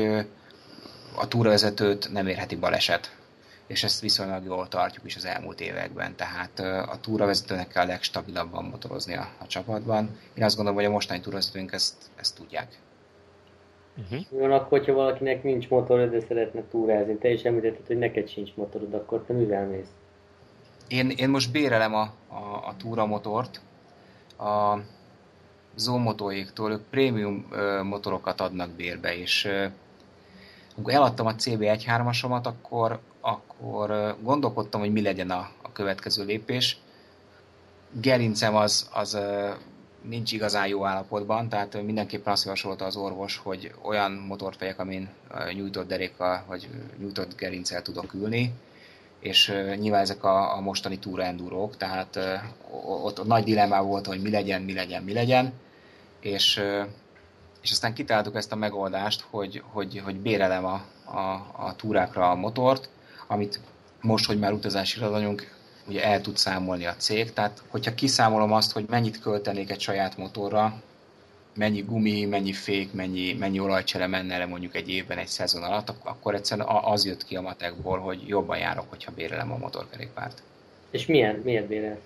[1.15, 3.17] a túravezetőt nem érheti baleset
[3.69, 8.63] és ezt viszonylag jól tartjuk is az elmúlt években, tehát a túravezetőnek kell a legstabilabban
[8.63, 10.17] motorozni a, a csapatban.
[10.33, 12.67] Én azt gondolom, hogy a mostani túravezetőnk ezt, ezt tudják.
[13.97, 14.39] Uh-huh.
[14.39, 17.17] Van akkor, hogyha valakinek nincs motor, de szeretne túrázni.
[17.17, 19.89] Te is említetted, hogy neked sincs motorod, akkor te mivel mész?
[20.87, 23.61] Én, én most bérelem a, a, a túramotort.
[24.37, 24.77] A
[25.79, 27.47] Zomotóéktól, ők prémium
[27.83, 29.47] motorokat adnak bérbe, és
[30.75, 36.77] amikor eladtam a CB1.3-asomat, akkor akkor gondolkodtam, hogy mi legyen a, a következő lépés.
[37.91, 39.17] Gerincem az, az
[40.01, 45.09] nincs igazán jó állapotban, tehát mindenképpen azt javasolta az orvos, hogy olyan motort vegyek, amin
[45.53, 48.53] nyújtott derékkal, vagy nyújtott gerincel tudok ülni,
[49.19, 52.19] és nyilván ezek a, a mostani túra endurók, tehát
[53.03, 55.53] ott, ott nagy dilemmá volt, hogy mi legyen, mi legyen, mi legyen,
[56.19, 56.61] és,
[57.61, 62.35] és aztán kitaláltuk ezt a megoldást, hogy, hogy, hogy bérelem a, a, a túrákra a
[62.35, 62.89] motort,
[63.27, 63.59] amit
[64.01, 65.57] most, hogy már utazási vagyunk,
[65.87, 67.33] ugye el tud számolni a cég.
[67.33, 70.81] Tehát, hogyha kiszámolom azt, hogy mennyit költenék egy saját motorra,
[71.55, 75.93] mennyi gumi, mennyi fék, mennyi, mennyi olajcsere menne le mondjuk egy évben, egy szezon alatt,
[76.03, 80.41] akkor egyszerűen az jött ki a matekból, hogy jobban járok, hogyha bérelem a motorkerékpárt.
[80.91, 81.97] És milyen, miért bérel?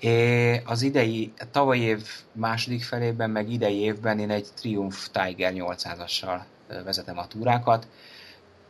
[0.00, 6.40] É, az idei, tavalyi év második felében, meg idei évben én egy Triumph Tiger 800-assal
[6.84, 7.86] vezetem a túrákat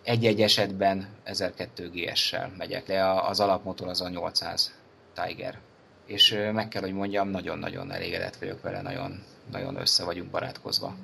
[0.02, 4.74] egy-egy esetben 1002 GS-sel megyek le, az alapmotor az a 800
[5.14, 5.58] Tiger.
[6.06, 10.94] És meg kell, hogy mondjam, nagyon-nagyon elégedett vagyok vele, nagyon, nagyon össze vagyunk barátkozva.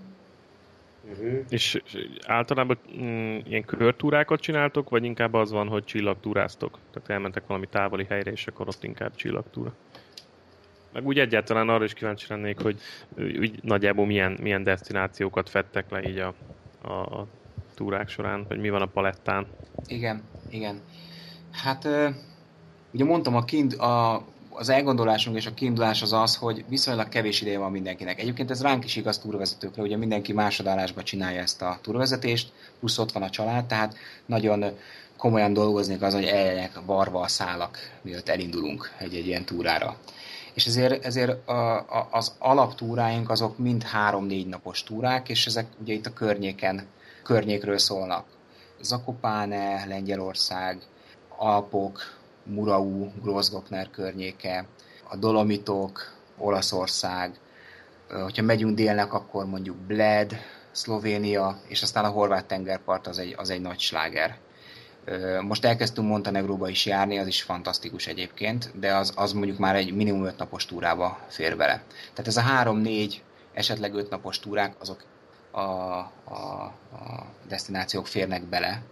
[1.10, 1.44] Uh-huh.
[1.48, 6.78] És, és általában mm, ilyen körtúrákat csináltok, vagy inkább az van, hogy csillagtúráztok?
[6.92, 9.74] Tehát elmentek valami távoli helyre, és akkor ott inkább csillagtúra?
[10.92, 12.80] Meg úgy egyáltalán arra is kíváncsi lennék, hogy
[13.16, 16.34] úgy nagyjából milyen, milyen destinációkat fettek le így a,
[16.82, 17.26] a, a
[17.74, 19.46] túrák során, vagy mi van a palettán.
[19.86, 20.80] Igen, igen.
[21.50, 21.88] Hát
[22.92, 24.24] ugye mondtam, a, kind, a,
[24.58, 28.20] az elgondolásunk és a kiindulás az az, hogy viszonylag kevés ideje van mindenkinek.
[28.20, 33.12] Egyébként ez ránk is igaz túrvezetőkre, ugye mindenki másodállásban csinálja ezt a túrvezetést, plusz ott
[33.12, 33.96] van a család, tehát
[34.26, 34.64] nagyon
[35.16, 39.96] komolyan dolgozni az, hogy eljenek barva a szálak, mielőtt elindulunk egy-egy ilyen túrára.
[40.54, 45.92] És ezért, ezért a, a, az alaptúráink azok mind három-négy napos túrák, és ezek ugye
[45.92, 46.86] itt a környéken,
[47.22, 48.24] környékről szólnak.
[48.80, 50.78] Zakopáne, Lengyelország,
[51.36, 52.15] Alpok,
[52.46, 54.66] Murau, Grossglockner környéke,
[55.08, 57.38] a Dolomitok, Olaszország,
[58.08, 60.36] hogyha megyünk délnek, akkor mondjuk Bled,
[60.70, 64.38] Szlovénia, és aztán a horvát tengerpart az egy, az egy nagy sláger.
[65.40, 69.94] Most elkezdtünk Montenegróba is járni, az is fantasztikus egyébként, de az, az mondjuk már egy
[69.94, 71.82] minimum 5 napos túrába fér bele.
[72.14, 73.14] Tehát ez a 3-4,
[73.52, 75.04] esetleg 5 napos túrák, azok
[75.50, 78.82] a, a, a destinációk férnek bele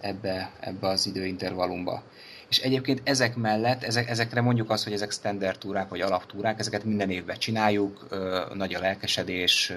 [0.00, 2.02] ebbe, ebbe az időintervallumba.
[2.48, 6.84] És egyébként ezek mellett, ezek, ezekre mondjuk azt, hogy ezek standard túrák vagy alaptúrák, ezeket
[6.84, 8.06] minden évben csináljuk,
[8.54, 9.72] nagy a lelkesedés,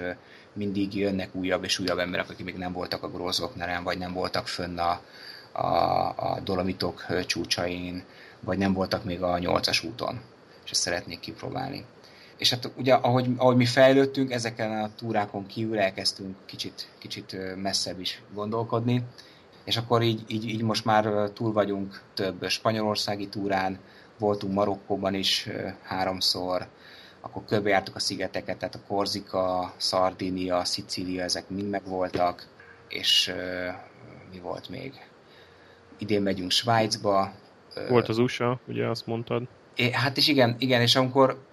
[0.52, 4.48] mindig jönnek újabb és újabb emberek, akik még nem voltak a Grózokneren, vagy nem voltak
[4.48, 5.00] fönn a,
[5.52, 5.66] a,
[6.16, 8.04] a Dolomitok csúcsain,
[8.40, 10.20] vagy nem voltak még a nyolcas úton,
[10.64, 11.84] és ezt szeretnék kipróbálni.
[12.36, 18.00] És hát ugye, ahogy, ahogy mi fejlődtünk, ezeken a túrákon kívül elkezdtünk kicsit, kicsit messzebb
[18.00, 19.02] is gondolkodni,
[19.68, 23.78] és akkor így, így, így most már túl vagyunk több spanyolországi túrán,
[24.18, 25.48] voltunk Marokkóban is
[25.82, 26.66] háromszor,
[27.20, 32.46] akkor körbejártuk a szigeteket, tehát a Korzika, Szardinia, Szicília, ezek mind megvoltak,
[32.88, 33.34] és
[34.32, 34.92] mi volt még?
[35.98, 37.32] idén megyünk Svájcba.
[37.88, 39.42] Volt az USA, ugye azt mondtad?
[39.92, 41.46] Hát is igen, igen, és amikor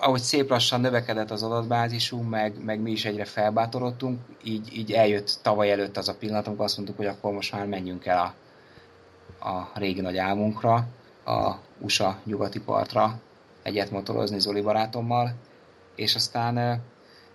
[0.00, 5.38] ahogy szép lassan növekedett az adatbázisunk, meg, meg mi is egyre felbátorodtunk, így, így eljött
[5.42, 8.34] tavaly előtt az a pillanat, amikor azt mondtuk, hogy akkor most már menjünk el
[9.38, 10.86] a, a régi nagy álmunkra,
[11.24, 13.20] a USA nyugati partra
[13.62, 15.34] egyet motorozni Zoli barátommal,
[15.94, 16.82] és aztán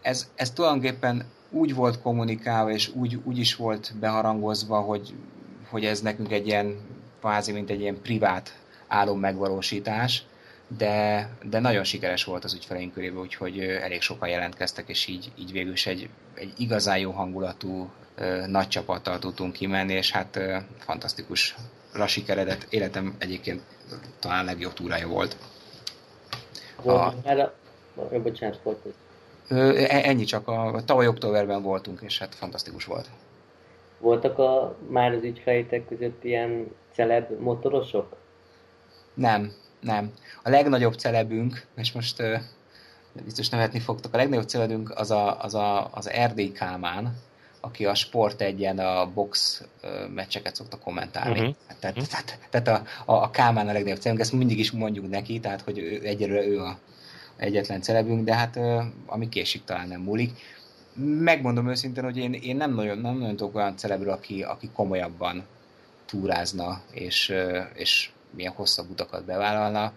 [0.02, 5.14] ez, ez tulajdonképpen úgy volt kommunikálva, és úgy, úgy is volt beharangozva, hogy
[5.70, 6.78] hogy ez nekünk egy ilyen,
[7.20, 10.26] kvázi, mint egy ilyen privát álom megvalósítás,
[10.78, 15.52] de, de nagyon sikeres volt az ügyfeleink körében, úgyhogy elég sokan jelentkeztek, és így, így
[15.52, 17.90] végül is egy, egy igazán jó hangulatú
[18.48, 20.40] nagy csapattal tudtunk kimenni, és hát
[20.78, 21.56] fantasztikus
[22.06, 22.66] sikeredett.
[22.70, 23.62] Életem egyébként
[24.20, 25.38] talán legjobb túrája volt.
[26.76, 27.14] A...
[28.24, 28.86] Bocsánat, volt
[29.50, 33.10] e, Ennyi csak, a tavaly októberben voltunk, és hát fantasztikus volt.
[34.00, 38.16] Voltak a, már az ügyfeleitek között ilyen celeb motorosok?
[39.14, 40.12] Nem, nem.
[40.44, 42.40] A legnagyobb celebünk, és most uh,
[43.24, 47.18] biztos nevetni fogtok, a legnagyobb celebünk az a, az, a, az Erdély Kálmán,
[47.62, 49.64] aki a Sport egyen a box
[50.14, 51.40] meccseket szokta kommentálni.
[51.40, 51.56] Uh-huh.
[51.80, 52.12] Tehát, uh-huh.
[52.12, 52.68] tehát, tehát
[53.06, 56.02] a, a, a Kálmán a legnagyobb celebünk, ezt mindig is mondjuk neki, tehát hogy ő,
[56.04, 56.78] egyelőre ő a
[57.38, 58.60] egyetlen celebünk, de hát
[59.06, 60.32] ami késik talán nem múlik
[61.00, 65.44] megmondom őszintén, hogy én, én nem nagyon, nem nagyon tudok olyan celebről, aki, aki komolyabban
[66.06, 67.34] túrázna, és,
[67.74, 69.92] és milyen hosszabb utakat bevállalna.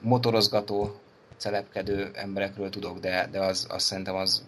[0.00, 0.90] Motorozgató,
[1.36, 4.46] celebkedő emberekről tudok, de, de az, az szerintem az,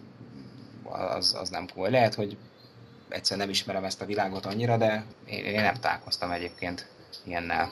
[0.83, 1.89] az, az nem komoly.
[1.89, 2.37] Lehet, hogy
[3.09, 6.87] egyszer nem ismerem ezt a világot annyira, de én, én nem találkoztam egyébként
[7.23, 7.71] ilyennel.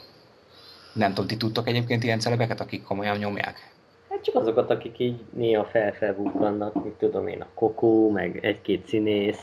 [0.94, 3.72] Nem tudom, ti tudtok egyébként ilyen celebeket, akik komolyan nyomják?
[4.10, 9.42] Hát csak azokat, akik így néha felfelbukkannak, mit tudom én, a kokó, meg egy-két színész,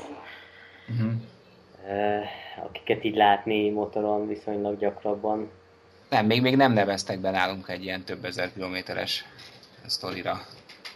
[0.89, 1.13] uh-huh.
[2.65, 5.51] akiket így látni motoron viszonylag gyakrabban.
[6.09, 9.25] Nem, még, még nem neveztek be nálunk egy ilyen több ezer kilométeres
[9.87, 10.47] sztorira.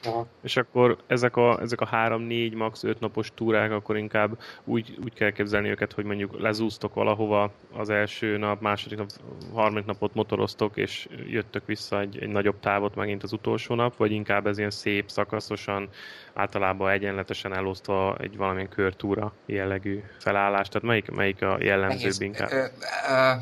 [0.05, 0.27] Aha.
[0.43, 2.83] És akkor ezek a, ezek a 3-4, max.
[2.83, 7.91] 5 napos túrák, akkor inkább úgy, úgy kell képzelni őket, hogy mondjuk lezúztok valahova az
[7.91, 9.09] első nap, második nap,
[9.55, 14.11] harmadik napot motoroztok, és jöttök vissza egy, egy nagyobb távot megint az utolsó nap, vagy
[14.11, 15.89] inkább ez ilyen szép, szakaszosan,
[16.35, 20.69] általában egyenletesen elosztva egy valamilyen körtúra jellegű felállás.
[20.69, 22.51] Tehát melyik, melyik a jellemzőbb inkább?
[22.51, 23.33] Ö, ö,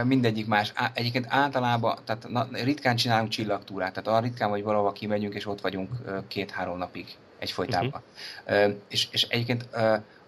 [0.00, 0.72] ö, mindegyik más.
[0.94, 5.60] Egyébként általában, tehát na, ritkán csinálunk csillagtúrát, tehát arra ritkán, hogy valahova kimegyünk, és ott
[5.60, 5.90] vagyunk
[6.28, 7.06] két-három napig
[7.38, 8.02] egyfolytában.
[8.46, 8.74] Uh-huh.
[8.88, 9.68] És, és egyébként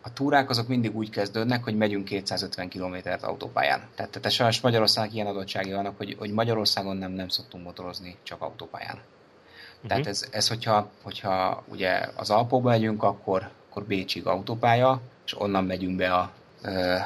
[0.03, 3.89] a túrák azok mindig úgy kezdődnek, hogy megyünk 250 kilométert autópályán.
[3.95, 8.43] Tehát, tehát sajnos Magyarország ilyen adottsági vannak, hogy, hogy Magyarországon nem, nem szoktunk motorozni, csak
[8.43, 8.97] autópályán.
[8.97, 9.89] Uh-huh.
[9.89, 15.65] Tehát ez, ez hogyha, hogyha ugye az Alpokba megyünk, akkor, akkor Bécsig autópálya, és onnan
[15.65, 16.99] megyünk be a uh,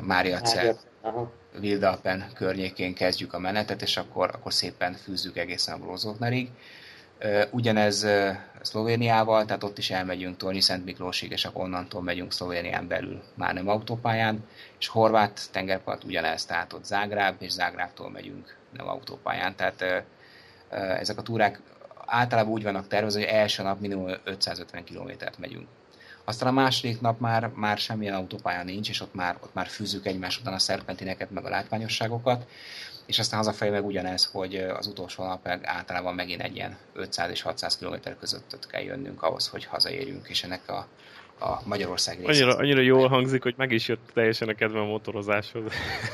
[0.00, 0.78] Mária Cel.
[1.60, 6.50] Wildalpen környékén kezdjük a menetet, és akkor, akkor szépen fűzzük egészen a Grózoltnerig.
[7.50, 8.06] Ugyanez
[8.62, 13.54] Szlovéniával, tehát ott is elmegyünk Tornyi Szent Miklósig, és akkor onnantól megyünk Szlovénián belül, már
[13.54, 14.44] nem autópályán,
[14.78, 20.04] és Horvát tengerpart ugyanez, tehát ott Zágráb, és Zágrábtól megyünk nem autópályán, tehát
[20.70, 21.60] ezek a túrák
[22.06, 25.68] általában úgy vannak tervezve, hogy első nap minimum 550 kilométert megyünk.
[26.24, 30.06] Aztán a második nap már, már semmilyen autópálya nincs, és ott már, ott már fűzzük
[30.06, 32.46] egymás után a szerpentineket, meg a látványosságokat,
[33.06, 37.42] és aztán hazafelé meg ugyanez, hogy az utolsó nap általában megint egy ilyen 500 és
[37.42, 40.86] 600 km között kell jönnünk ahhoz, hogy hazaérjünk, és ennek a,
[41.44, 42.44] a Magyarország része.
[42.44, 45.72] Annyira, annyira jól hangzik, hogy meg is jött teljesen a kedve a motorozáshoz.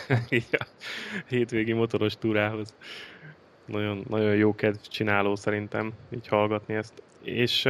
[0.53, 0.67] a
[1.29, 2.75] hétvégi motoros túrához.
[3.65, 7.03] Nagyon, nagyon jó kedv csináló szerintem így hallgatni ezt.
[7.23, 7.69] És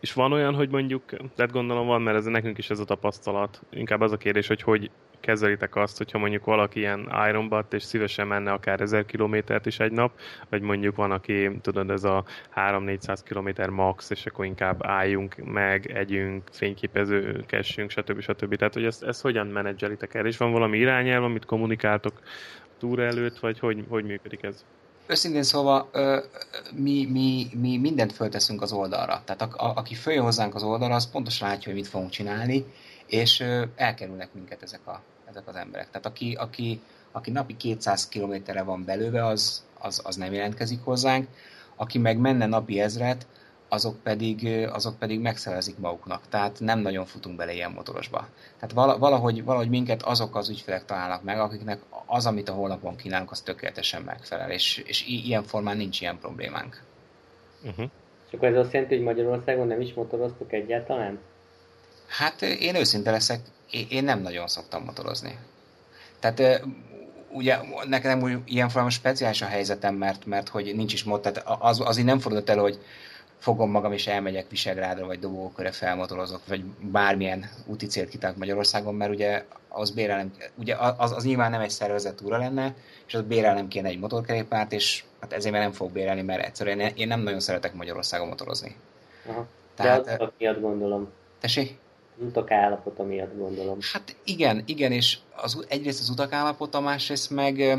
[0.00, 1.02] és van olyan, hogy mondjuk,
[1.34, 3.60] tehát gondolom van, mert ez nekünk is ez a tapasztalat.
[3.70, 4.90] Inkább az a kérdés, hogy hogy
[5.20, 9.92] kezelitek azt, hogyha mondjuk valaki ilyen Ironbat, és szívesen menne akár 1000 kilométert is egy
[9.92, 10.12] nap,
[10.48, 15.90] vagy mondjuk van, aki tudod, ez a 3-400 kilométer max, és akkor inkább álljunk meg,
[15.90, 18.20] együnk, fényképezőkessünk, stb.
[18.20, 18.56] stb.
[18.56, 20.26] Tehát, hogy ezt, ezt hogyan menedzselitek el?
[20.26, 22.20] És van valami irányelv, amit kommunikáltok
[22.78, 24.64] túra előtt, vagy hogy, hogy működik ez?
[25.06, 25.90] Őszintén szóval
[26.74, 29.22] mi, mi, mi mindent fölteszünk az oldalra.
[29.24, 32.64] Tehát a, a, aki följön hozzánk az oldalra, az pontosan látja, hogy mit fogunk csinálni,
[33.08, 33.44] és
[33.76, 35.86] elkerülnek minket ezek, a, ezek az emberek.
[35.90, 36.80] Tehát aki, aki,
[37.12, 41.28] aki napi 200 kilométerre van belőle, az, az, az nem jelentkezik hozzánk.
[41.76, 43.26] Aki meg menne napi ezret,
[43.68, 46.28] azok pedig, azok pedig megszerezik maguknak.
[46.28, 48.28] Tehát nem nagyon futunk bele ilyen motorosba.
[48.60, 53.30] Tehát valahogy, valahogy minket azok az ügyfelek találnak meg, akiknek az, amit a holnapon kínálunk,
[53.30, 54.50] az tökéletesen megfelel.
[54.50, 56.82] És, és ilyen formán nincs ilyen problémánk.
[57.64, 57.90] Uh-huh.
[58.26, 61.18] És akkor ez azt jelenti, hogy Magyarországon nem is motoroztok egyáltalán?
[62.08, 63.40] Hát én őszinte leszek,
[63.88, 65.38] én nem nagyon szoktam motorozni.
[66.20, 66.62] Tehát
[67.30, 67.56] ugye
[67.86, 71.80] nekem úgy ilyen formában speciális a helyzetem, mert, mert hogy nincs is mod, tehát az,
[71.80, 72.78] azért nem fordult el, hogy
[73.38, 79.10] fogom magam és elmegyek Visegrádra, vagy dobókörre felmotorozok, vagy bármilyen úti célt kitalálok Magyarországon, mert
[79.10, 82.74] ugye az bérelem, ugye az, az nyilván nem egy szervezett túra lenne,
[83.06, 86.80] és az bérelem kéne egy motorkerékpárt, és hát ezért már nem fog bérelni, mert egyszerűen
[86.80, 88.76] én nem nagyon szeretek Magyarországon motorozni.
[89.26, 89.46] Aha.
[89.74, 91.08] Tehát, De az miatt gondolom.
[91.40, 91.78] Tessék?
[92.20, 93.78] Utak állapota miatt gondolom.
[93.92, 97.78] Hát igen, igen, és az, egyrészt az utak állapota, másrészt meg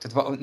[0.00, 0.38] tehát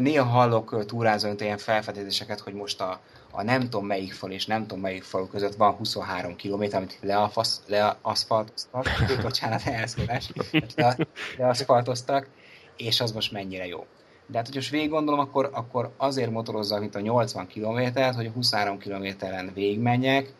[0.00, 4.60] néha hallok túrázóint ilyen felfedezéseket, hogy most a, a nem tudom melyik fal és nem
[4.60, 8.86] tudom melyik fal között van 23 km, amit leafasz, leaszfaltoztak,
[9.22, 10.30] bocsánat, elszólás,
[10.76, 10.96] le,
[11.36, 12.28] leaszfaltoztak,
[12.76, 13.86] és az most mennyire jó.
[14.26, 18.26] De hát, hogy most végig gondolom, akkor, akkor azért motorozzak, mint a 80 km-t, hogy
[18.26, 20.32] a 23 kilométeren végigmenjek,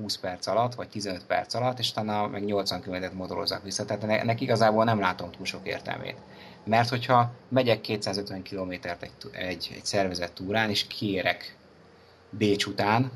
[0.00, 3.84] 20 perc alatt, vagy 15 perc alatt, és utána meg 80 km-t motorozzak vissza.
[3.84, 6.16] Tehát ennek igazából nem látom túl sok értelmét.
[6.64, 11.56] Mert hogyha megyek 250 kilométert egy, egy, egy szervezett túrán, és kiérek
[12.30, 13.10] Bécs után,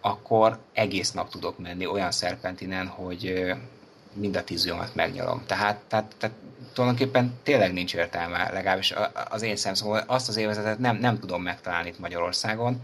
[0.00, 3.52] akkor egész nap tudok menni olyan szerpentinen, hogy
[4.12, 5.42] mind a tízőmet megnyalom.
[5.46, 6.36] Tehát, tehát, tehát
[6.72, 8.94] tulajdonképpen tényleg nincs értelme, legalábbis
[9.30, 12.82] az én szemszomból azt az évezetet nem, nem tudom megtalálni itt Magyarországon.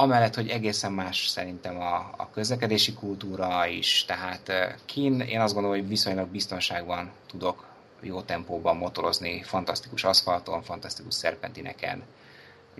[0.00, 4.52] Amellett, hogy egészen más szerintem a, a közlekedési kultúra is, tehát
[4.84, 7.66] kín, én azt gondolom, hogy viszonylag biztonságban tudok
[8.00, 12.02] jó tempóban motorozni, fantasztikus aszfalton, fantasztikus szerpentineken,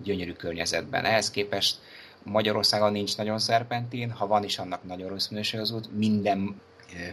[0.02, 1.04] gyönyörű környezetben.
[1.04, 1.78] Ehhez képest
[2.22, 5.96] Magyarországon nincs nagyon szerpentin, ha van is, annak nagyon rossz minőség az út.
[5.96, 6.60] Minden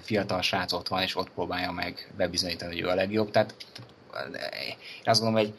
[0.02, 3.32] fiatal srác ott van, és ott próbálja meg bebizonyítani, hogy ő a legjobb.
[3.32, 3.56] Tehát
[4.68, 5.58] én azt gondolom, hogy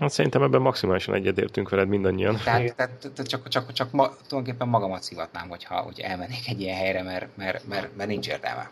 [0.00, 2.36] Hát szerintem ebben maximálisan egyetértünk veled mindannyian.
[2.44, 6.76] Tehát, tehát, tehát csak, csak, csak ma, tulajdonképpen magamat szivatnám, hogyha hogy elmennék egy ilyen
[6.76, 8.70] helyre, mert, mert, mert, mert nincs értelme.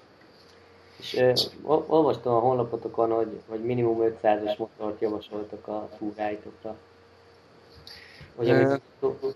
[0.99, 1.33] És ö,
[1.87, 6.77] olvastam a honlapotokon, hogy, hogy minimum 500-as motort javasoltak a túráitokra.
[8.37, 8.81] Hogy amikor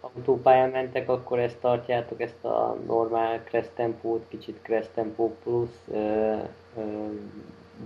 [0.00, 6.36] autópályán mentek, akkor ezt tartjátok, ezt a normál Crest tempót, kicsit Crest Tempo plusz, ö,
[6.76, 6.82] ö,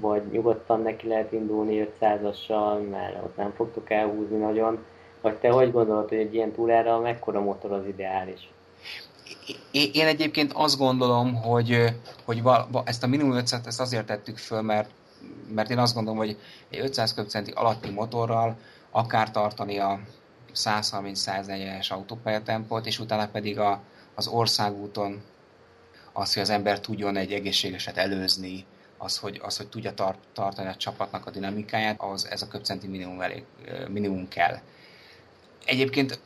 [0.00, 4.84] vagy nyugodtan neki lehet indulni 500-assal, mert ott nem fogtok elhúzni nagyon.
[5.20, 8.50] Vagy te hogy gondolod, hogy egy ilyen túrára mekkora motor az ideális?
[9.70, 11.84] Én egyébként azt gondolom, hogy,
[12.24, 12.42] hogy
[12.84, 14.90] ezt a minimum 500 ezt azért tettük föl, mert,
[15.54, 16.36] mert én azt gondolom, hogy
[16.70, 18.56] egy 500 köbcenti alatti motorral
[18.90, 20.00] akár tartani a
[20.54, 23.80] 130-140-es autópályatempót, és utána pedig a,
[24.14, 25.22] az országúton
[26.12, 28.64] az, hogy az ember tudjon egy egészségeset előzni,
[29.02, 32.86] az, hogy, az, hogy tudja tart, tartani a csapatnak a dinamikáját, az ez a köbcenti
[32.86, 33.44] minimum, elég,
[33.88, 34.58] minimum kell.
[35.64, 36.20] Egyébként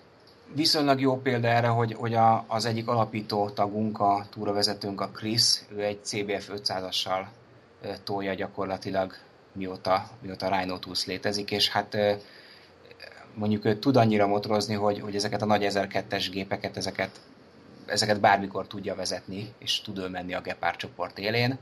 [0.54, 5.60] viszonylag jó példa erre, hogy, hogy a, az egyik alapító tagunk, a túravezetőnk, a Chris,
[5.68, 7.24] ő egy CBF 500-assal
[8.04, 9.14] tolja gyakorlatilag
[9.52, 11.96] mióta, mióta Rhino Tools létezik, és hát
[13.34, 17.20] mondjuk ő tud annyira motorozni, hogy, hogy ezeket a nagy 1002-es gépeket, ezeket,
[17.86, 21.58] ezeket bármikor tudja vezetni, és tud ő menni a Gepard csoport élén,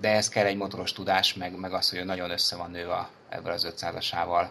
[0.00, 3.08] de ez kell egy motoros tudás, meg, meg az, hogy nagyon össze van nő a,
[3.28, 4.46] ebből az 500-asával.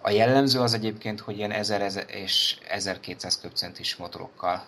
[0.00, 4.64] A jellemző az egyébként, hogy ilyen 1000 és 1200 köbcentis motorokkal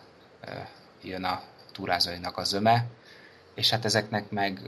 [1.03, 1.43] jön a
[1.73, 2.85] túrázóinak a zöme,
[3.55, 4.61] és hát ezeknek meg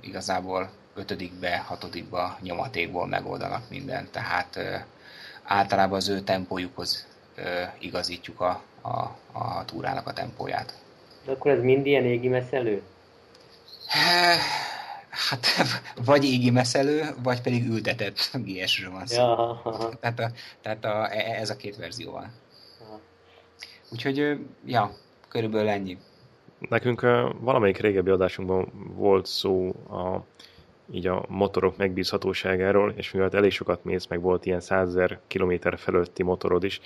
[0.00, 4.58] igazából ötödikbe, hatodikba nyomatékból megoldanak mindent, tehát
[5.42, 7.06] általában az ő tempójukhoz
[7.78, 10.74] igazítjuk a, a, a túrának a tempóját.
[11.24, 12.82] De akkor ez mind ilyen égi meszelő?
[13.88, 15.46] Hát
[16.04, 19.22] vagy égi meszelő, vagy pedig ültetett GS-ről van szó.
[19.22, 19.60] Ja.
[20.00, 20.30] Tehát, a,
[20.62, 22.32] tehát a, e, ez a két verzió van.
[22.86, 23.00] Aha.
[23.92, 24.90] Úgyhogy, ja,
[25.28, 25.98] körülbelül ennyi.
[26.58, 27.00] Nekünk
[27.40, 30.24] valamelyik régebbi adásunkban volt szó a,
[30.90, 36.22] így a motorok megbízhatóságáról, és mivel elég sokat mész, meg volt ilyen 100 kilométer felőtti
[36.22, 36.80] motorod is,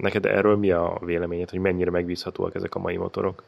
[0.00, 3.42] neked erről mi a véleményed, hogy mennyire megbízhatóak ezek a mai motorok?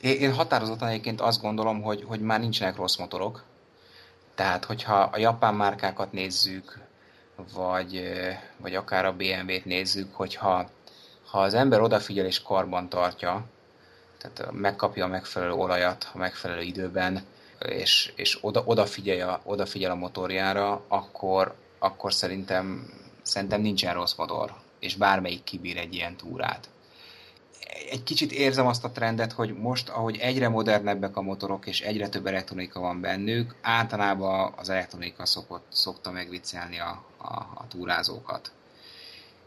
[0.00, 3.42] Én határozottan egyébként azt gondolom, hogy, hogy már nincsenek rossz motorok.
[4.34, 6.78] Tehát, hogyha a japán márkákat nézzük,
[7.54, 8.12] vagy,
[8.56, 10.68] vagy akár a BMW-t nézzük, hogyha
[11.30, 13.44] ha az ember odafigyel és karban tartja,
[14.18, 17.22] tehát megkapja a megfelelő olajat a megfelelő időben,
[17.58, 22.90] és, és oda, odafigyel, a, odafigyel a motorjára, akkor, akkor szerintem,
[23.22, 26.68] szerintem nincsen rossz motor, és bármelyik kibír egy ilyen túrát
[27.90, 32.08] egy kicsit érzem azt a trendet, hogy most, ahogy egyre modernebbek a motorok, és egyre
[32.08, 38.52] több elektronika van bennük, általában az elektronika szokott, szokta megviccelni a, a, a túrázókat.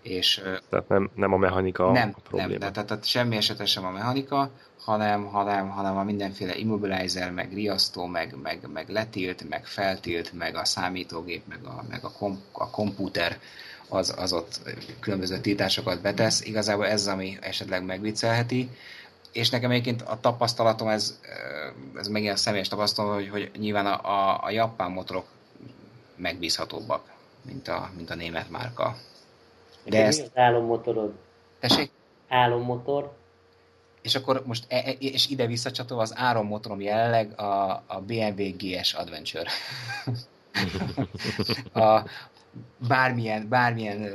[0.01, 2.59] És, tehát nem, nem a mechanika nem, a probléma.
[2.59, 4.51] Nem, tehát, tehát semmi esetben sem a mechanika,
[4.83, 10.55] hanem, hanem, hanem a mindenféle immobilizer, meg riasztó, meg, meg, meg letilt, meg feltilt, meg
[10.55, 13.39] a számítógép, meg a, meg a, kom, a komputer
[13.93, 14.59] az, az ott
[14.99, 16.45] különböző tiltásokat betesz.
[16.45, 18.69] Igazából ez az, ami esetleg megviccelheti.
[19.31, 21.19] És nekem egyébként a tapasztalatom, ez,
[21.95, 25.25] ez megint a személyes tapasztalatom, hogy, hogy nyilván a, a, a japán motorok
[26.15, 28.95] megbízhatóbbak, mint a, mint a német márka.
[29.83, 30.17] De ez...
[30.17, 31.13] Mi az álommotorod?
[31.59, 31.91] Tessék?
[32.27, 33.11] Álommotor?
[34.01, 38.93] És akkor most e, e, és ide visszacsatolva az árammotorom jelenleg a, a BMW GS
[38.93, 39.49] Adventure.
[41.85, 42.03] a,
[42.87, 44.09] bármilyen, bármilyen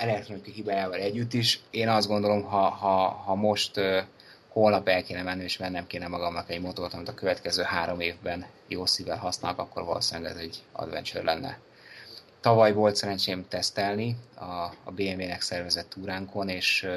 [0.00, 3.80] elektronikai hibájával együtt is, én azt gondolom, ha, ha, ha most
[4.48, 8.46] holnap el kéne menni, és vennem kéne magamnak egy motort, amit a következő három évben
[8.68, 11.58] jó szívvel használok, akkor valószínűleg ez egy adventure lenne.
[12.40, 14.44] Tavaly volt szerencsém tesztelni a,
[14.84, 16.88] a BMW-nek szervezett túránkon, és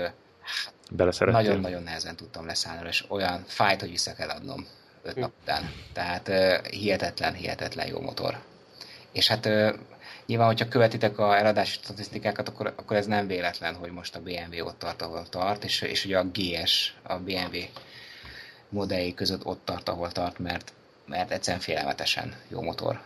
[1.20, 4.68] nagyon-nagyon nehezen tudtam leszállni, és olyan fájt, hogy vissza kell adnom
[5.02, 5.72] öt nap után.
[5.94, 6.28] Tehát
[6.70, 8.40] hihetetlen, hihetetlen jó motor.
[9.12, 9.50] És hát
[10.26, 14.66] Nyilván, hogyha követitek a eladási statisztikákat, akkor, akkor ez nem véletlen, hogy most a BMW
[14.66, 17.58] ott tart, ahol tart, és, és ugye a GS, a BMW
[18.70, 20.74] modelljai között ott tart, ahol tart, mert,
[21.06, 23.02] mert egyszerűen félelmetesen jó motor.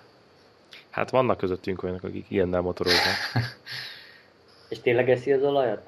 [0.90, 3.16] Hát vannak közöttünk olyanok, akik ilyennel motoroznak.
[4.70, 5.82] és tényleg eszi az olajat?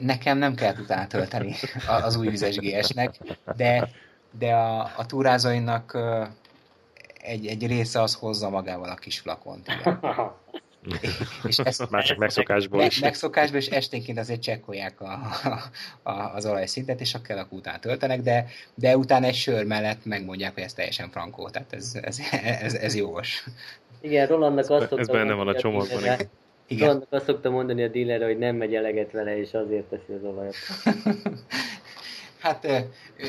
[0.00, 1.54] Nekem nem kell utána tölteni
[1.86, 3.14] az új vizes GS-nek,
[3.56, 3.88] de,
[4.38, 5.98] de a, a túrázóinak
[7.26, 9.66] egy, egy része az hozza magával a kis flakont.
[9.68, 10.00] Igen.
[11.48, 12.98] és ezt, Már csak megszokásból is.
[12.98, 15.18] Megszokásból, és esténként azért csekkolják a,
[16.02, 20.54] a, az olajszintet, és a kelak után töltenek, de, de utána egy sör mellett megmondják,
[20.54, 22.18] hogy ez teljesen frankó, tehát ez, ez,
[22.60, 23.44] ez, ez jogos.
[24.00, 26.02] Igen, Rolandnak azt Ez benne van a csomagban.
[26.66, 26.86] Igen.
[26.86, 30.24] Rolandnak azt szokta mondani a dílerre, hogy nem megy eleget vele, és azért teszi az
[30.24, 30.54] olajat.
[32.42, 32.66] hát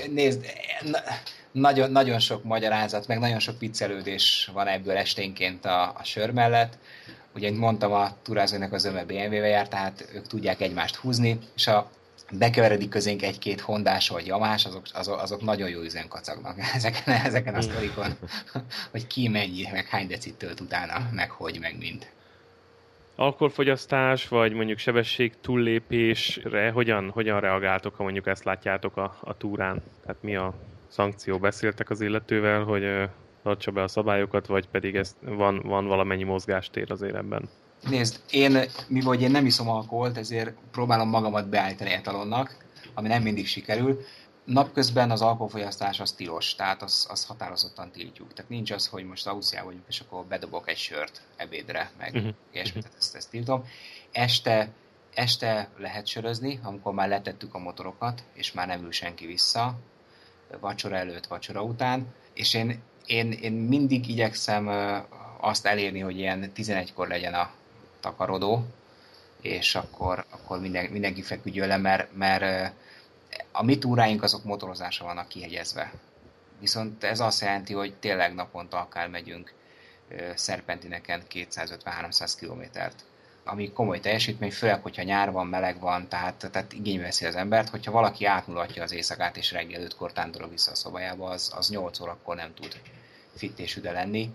[0.09, 0.45] nézd,
[1.51, 6.77] nagyon, nagyon sok magyarázat, meg nagyon sok viccelődés van ebből esténként a, a sör mellett.
[7.35, 11.67] Ugye, mint mondtam, a turázónak az öme BMW-vel jár, tehát ők tudják egymást húzni, és
[11.67, 11.91] a
[12.31, 17.55] bekeveredik közénk egy-két hondás vagy jamás, azok, azok, azok nagyon jó üzen kacagnak ezeken, ezeken
[17.55, 18.17] a sztorikon,
[18.91, 22.07] hogy ki mennyi, meg hány decit tölt utána, meg hogy, meg mind.
[23.15, 29.83] Alkoholfogyasztás, vagy mondjuk sebesség túllépésre hogyan, hogyan reagáltok, ha mondjuk ezt látjátok a, a túrán?
[30.01, 30.53] Tehát mi a
[30.87, 33.09] szankció beszéltek az illetővel, hogy
[33.43, 37.49] tartsa be a szabályokat, vagy pedig ez van, van valamennyi mozgástér az életben?
[37.89, 43.21] Nézd, én, mi vagy én nem iszom alkoholt, ezért próbálom magamat beállítani etalonnak, ami nem
[43.21, 43.99] mindig sikerül.
[44.43, 48.33] Napközben az alkoholfogyasztás az tilos, tehát az, az határozottan tiltjuk.
[48.33, 52.33] Tehát nincs az, hogy most Ausztriában vagyunk, és akkor bedobok egy sört ebédre, meg uh-huh.
[52.51, 53.63] ilyesmit, tehát ezt, ezt tiltom.
[54.11, 54.69] Este,
[55.13, 59.75] este lehet sörözni, amikor már letettük a motorokat, és már nem ül senki vissza,
[60.59, 64.67] vacsora előtt, vacsora után, és én, én, én mindig igyekszem
[65.39, 67.51] azt elérni, hogy ilyen 11-kor legyen a
[67.99, 68.65] takarodó,
[69.41, 72.73] és akkor, akkor minden, mindenki feküdjön le, mert, mert
[73.51, 75.93] a mi túráink azok motorozásra vannak kihegyezve.
[76.59, 79.53] Viszont ez azt jelenti, hogy tényleg naponta akár megyünk
[80.35, 83.03] szerpentineken 250-300 kilométert
[83.47, 87.69] ami komoly teljesítmény, főleg, hogyha nyár van, meleg van, tehát, tehát igénybe veszi az embert,
[87.69, 91.99] hogyha valaki átmulatja az éjszakát, és reggel 5-kor tándorol vissza a szobájába, az, az 8
[91.99, 92.81] órakor nem tud
[93.35, 94.29] fit és üde lenni.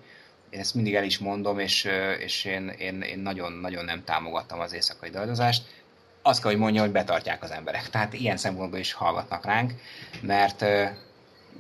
[0.51, 1.89] Én ezt mindig el is mondom, és,
[2.19, 5.63] és én, én, én nagyon, nagyon nem támogattam az éjszakai dajadozást.
[6.23, 7.91] Azt kell, hogy mondja, hogy betartják az emberek.
[7.91, 9.73] Tehát ilyen szempontból is hallgatnak ránk,
[10.21, 10.65] mert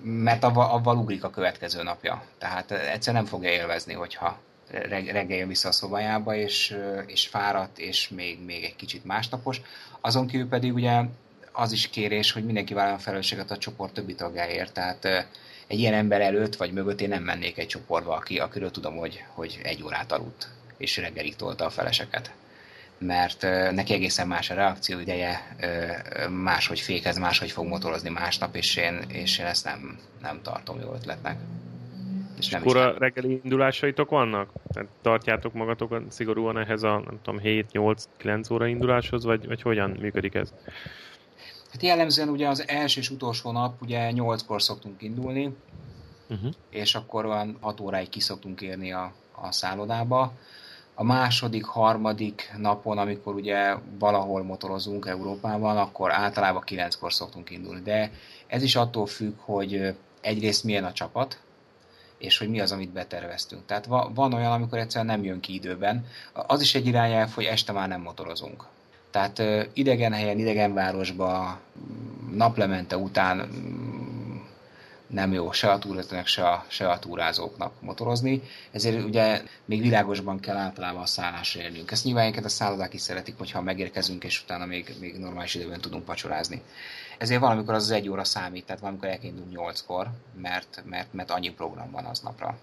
[0.02, 2.24] mert avval, avval ugrik a következő napja.
[2.38, 4.38] Tehát egyszer nem fogja élvezni, hogyha
[4.72, 9.60] reggel jön vissza a szobájába, és, és fáradt, és még, még egy kicsit másnapos.
[10.00, 11.00] Azon kívül pedig ugye
[11.52, 15.04] az is kérés, hogy mindenki vállaljon felelősséget a csoport többi tagjáért, tehát
[15.66, 19.24] egy ilyen ember előtt vagy mögött én nem mennék egy csoportba, aki, akiről tudom, hogy,
[19.28, 22.32] hogy egy órát aludt, és reggelig tolta a feleseket.
[22.98, 23.42] Mert
[23.72, 25.56] neki egészen más a reakció ideje,
[26.28, 30.94] máshogy fékez, máshogy fog motorozni másnap, és én, és én ezt nem, nem tartom jó
[30.94, 31.38] ötletnek.
[32.42, 34.50] És nem Kora reggeli indulásaitok vannak?
[34.72, 40.34] Tehát tartjátok magatokat szigorúan ehhez a nem tudom, 7-8-9 óra induláshoz, vagy, vagy hogyan működik
[40.34, 40.52] ez?
[41.72, 45.56] Hát jellemzően ugye az első és utolsó nap ugye 8-kor szoktunk indulni,
[46.28, 46.52] uh-huh.
[46.70, 50.32] és akkor olyan 6 óráig ki szoktunk érni a, a szállodába.
[50.94, 57.80] A második, harmadik napon, amikor ugye valahol motorozunk Európában, akkor általában 9-kor szoktunk indulni.
[57.82, 58.12] De
[58.46, 61.38] ez is attól függ, hogy egyrészt milyen a csapat,
[62.22, 63.66] és hogy mi az, amit beterveztünk.
[63.66, 66.06] Tehát van olyan, amikor egyszerűen nem jön ki időben.
[66.32, 68.64] Az is egy irányelv, hogy este már nem motorozunk.
[69.10, 69.42] Tehát
[69.72, 71.60] idegen helyen, idegen városba,
[72.34, 73.48] naplemente után
[75.06, 80.40] nem jó se a túrázóknak, se a, se a túrázóknak motorozni, ezért ugye még világosban
[80.40, 81.90] kell általában a szállásra élnünk.
[81.90, 86.04] Ezt nyilván a szállodák is szeretik, hogyha megérkezünk, és utána még, még normális időben tudunk
[86.04, 86.62] pacsorázni.
[87.22, 90.10] Ezért valamikor az, az egy óra számít, tehát valamikor elkéndünk nyolckor,
[90.40, 92.58] mert, mert, mert annyi program van aznapra.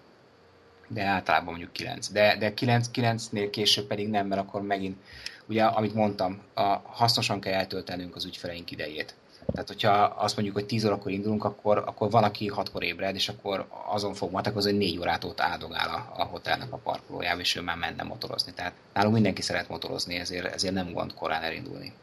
[0.87, 2.09] De általában mondjuk 9.
[2.11, 4.97] De, de 9, 9-nél később pedig nem, mert akkor megint,
[5.45, 9.15] ugye, amit mondtam, a, hasznosan kell eltöltenünk az ügyfeleink idejét.
[9.51, 13.29] Tehát, hogyha azt mondjuk, hogy 10 órakor indulunk, akkor, akkor van, aki 6-kor ébred, és
[13.29, 17.55] akkor azon fog matekozni, hogy 4 órát ott áldogál a, a hotelnek a parkolójában, és
[17.55, 18.53] ő már menne motorozni.
[18.53, 21.93] Tehát nálunk mindenki szeret motorozni, ezért, ezért nem gond korán elindulni.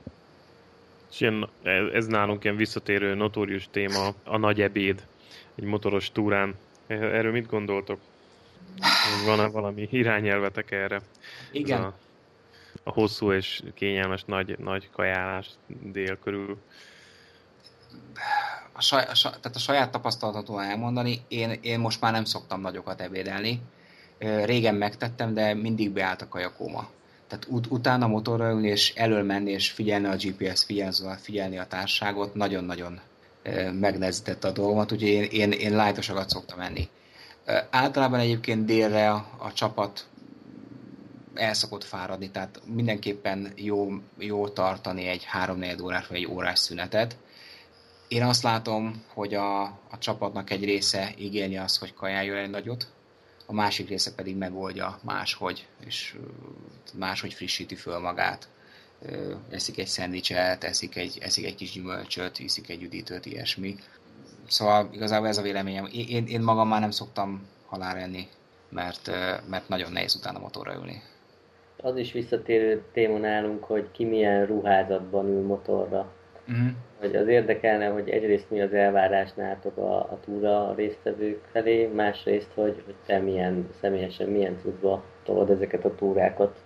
[1.11, 1.49] És ilyen,
[1.93, 5.07] ez nálunk ilyen visszatérő, notórius téma, a nagy ebéd
[5.55, 6.55] egy motoros túrán.
[6.87, 8.01] Erről mit gondoltok?
[9.27, 11.01] Van-e valami irányelvetek erre?
[11.51, 11.83] Igen.
[11.83, 11.95] a,
[12.83, 16.59] a hosszú és kényelmes nagy, nagy kajálás dél körül.
[18.73, 22.61] A, saj, a, saj, tehát a saját tapasztalatot elmondani, én, én most már nem szoktam
[22.61, 23.61] nagyokat ebédelni.
[24.45, 26.89] Régen megtettem, de mindig beállt a kajakóma.
[27.29, 31.67] Tehát ut- utána motorra ülni, és elől menni, és figyelni a GPS, figyelni, figyelni a
[31.67, 33.01] társágot, nagyon-nagyon
[33.73, 36.89] megnehezítette a dolgomat, úgyhogy én, én, én lájtosakat szoktam menni.
[37.71, 40.07] Általában egyébként délre a, a csapat
[41.35, 47.17] el szokott fáradni, tehát mindenképpen jó, jó tartani egy 3-4 órás vagy egy órás szünetet.
[48.09, 52.87] Én azt látom, hogy a, a csapatnak egy része igényli azt, hogy kajáljon egy nagyot,
[53.47, 56.17] a másik része pedig megoldja máshogy, és
[56.95, 58.49] máshogy frissíti föl magát.
[59.51, 63.77] Eszik egy szendvicset, eszik egy, eszik egy kis gyümölcsöt, iszik egy üdítőt, ilyesmi.
[64.49, 65.89] Szóval igazából ez a véleményem.
[65.93, 68.29] Én, én magam már nem szoktam halál enni,
[68.69, 69.11] mert,
[69.49, 71.03] mert nagyon nehéz utána motorra ülni.
[71.77, 76.13] Az is visszatérő téma nálunk, hogy ki milyen ruházatban ül motorra.
[76.49, 76.69] Uh-huh.
[76.99, 81.87] Hogy az érdekelne, hogy egyrészt mi az elvárás nálatok a, a túra a résztvevők felé,
[81.87, 86.57] másrészt, hogy, hogy te milyen, személyesen milyen tudva tolod ezeket a túrákat.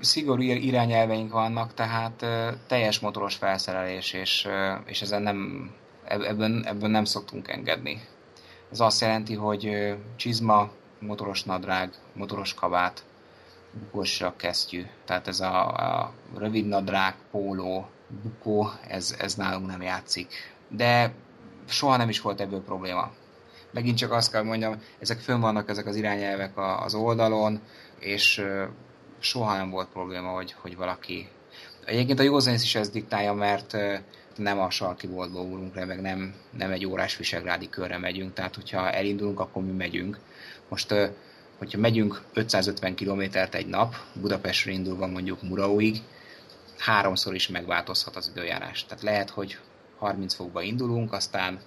[0.00, 2.28] Szigorú irányelveink vannak, tehát uh,
[2.66, 5.70] teljes motoros felszerelés, és, uh, és ezen nem,
[6.04, 8.00] ebben, ebben nem szoktunk engedni.
[8.70, 13.04] Ez azt jelenti, hogy uh, csizma, motoros nadrág, motoros kabát,
[14.36, 14.84] kesztyű.
[15.04, 17.88] Tehát ez a, a rövid nadrág, póló,
[18.22, 20.32] bukó, ez, ez nálunk nem játszik.
[20.68, 21.12] De
[21.68, 23.10] soha nem is volt ebből probléma.
[23.70, 27.60] Megint csak azt kell mondjam, ezek fönn vannak ezek az irányelvek az oldalon,
[27.98, 28.44] és
[29.18, 31.28] soha nem volt probléma, hogy, hogy valaki...
[31.84, 33.76] Egyébként a józanész is ezt diktálja, mert
[34.36, 38.54] nem a sarki boltba úrunk le, meg nem, nem egy órás visegrádi körre megyünk, tehát
[38.54, 40.18] hogyha elindulunk, akkor mi megyünk.
[40.68, 40.94] Most,
[41.58, 46.02] hogyha megyünk 550 kilométert egy nap, Budapestről indulva mondjuk Muraóig,
[46.78, 48.84] háromszor is megváltozhat az időjárás.
[48.86, 49.58] Tehát lehet, hogy
[49.98, 51.60] 30 fokba indulunk, aztán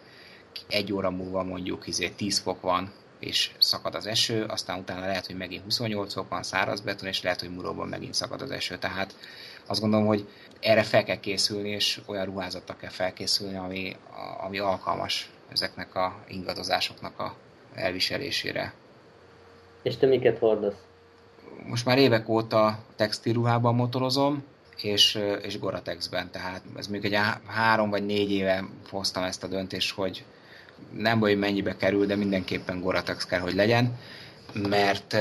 [0.68, 5.26] egy óra múlva mondjuk izé 10 fok van, és szakad az eső, aztán utána lehet,
[5.26, 8.78] hogy megint 28 fok van, száraz beton, és lehet, hogy Muróban megint szakad az eső.
[8.78, 9.16] Tehát
[9.66, 10.28] azt gondolom, hogy
[10.60, 13.96] erre fel kell készülni, és olyan ruházattal kell felkészülni, ami,
[14.44, 17.36] ami alkalmas ezeknek a ingadozásoknak a
[17.74, 18.74] elviselésére.
[19.82, 20.76] És te miket hordasz?
[21.66, 24.44] Most már évek óta textilruhában motorozom,
[24.84, 29.96] és, és Goratexben, tehát ez még egy három vagy négy éve hoztam ezt a döntést,
[29.96, 30.26] hogy
[30.98, 33.98] nem baj, hogy mennyibe kerül, de mindenképpen Goratex kell, hogy legyen,
[34.54, 35.18] mert,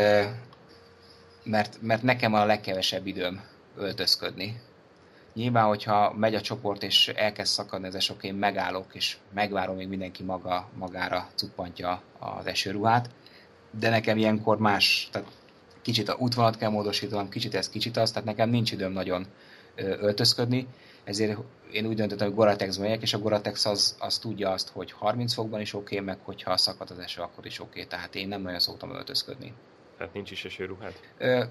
[1.44, 3.40] mert, mert nekem a legkevesebb időm
[3.76, 4.60] öltözködni.
[5.34, 9.76] Nyilván, hogyha megy a csoport és elkezd szakadni ez a sok, én megállok és megvárom,
[9.76, 13.10] még mindenki maga, magára cuppantja az esőruhát,
[13.70, 15.28] de nekem ilyenkor más, tehát
[15.82, 19.26] kicsit a útvonalat kell módosítanom, kicsit ez, kicsit az, tehát nekem nincs időm nagyon
[19.76, 20.66] öltözködni,
[21.04, 21.38] ezért
[21.72, 25.32] én úgy döntöttem, hogy Goratex megyek, és a Goratex az, az tudja azt, hogy 30
[25.32, 27.86] fokban is oké, okay, meg hogyha szakad az eső, akkor is oké, okay.
[27.86, 29.54] tehát én nem nagyon szoktam öltözködni.
[29.96, 31.00] Tehát nincs is esőruhát?
[31.18, 31.44] Ö,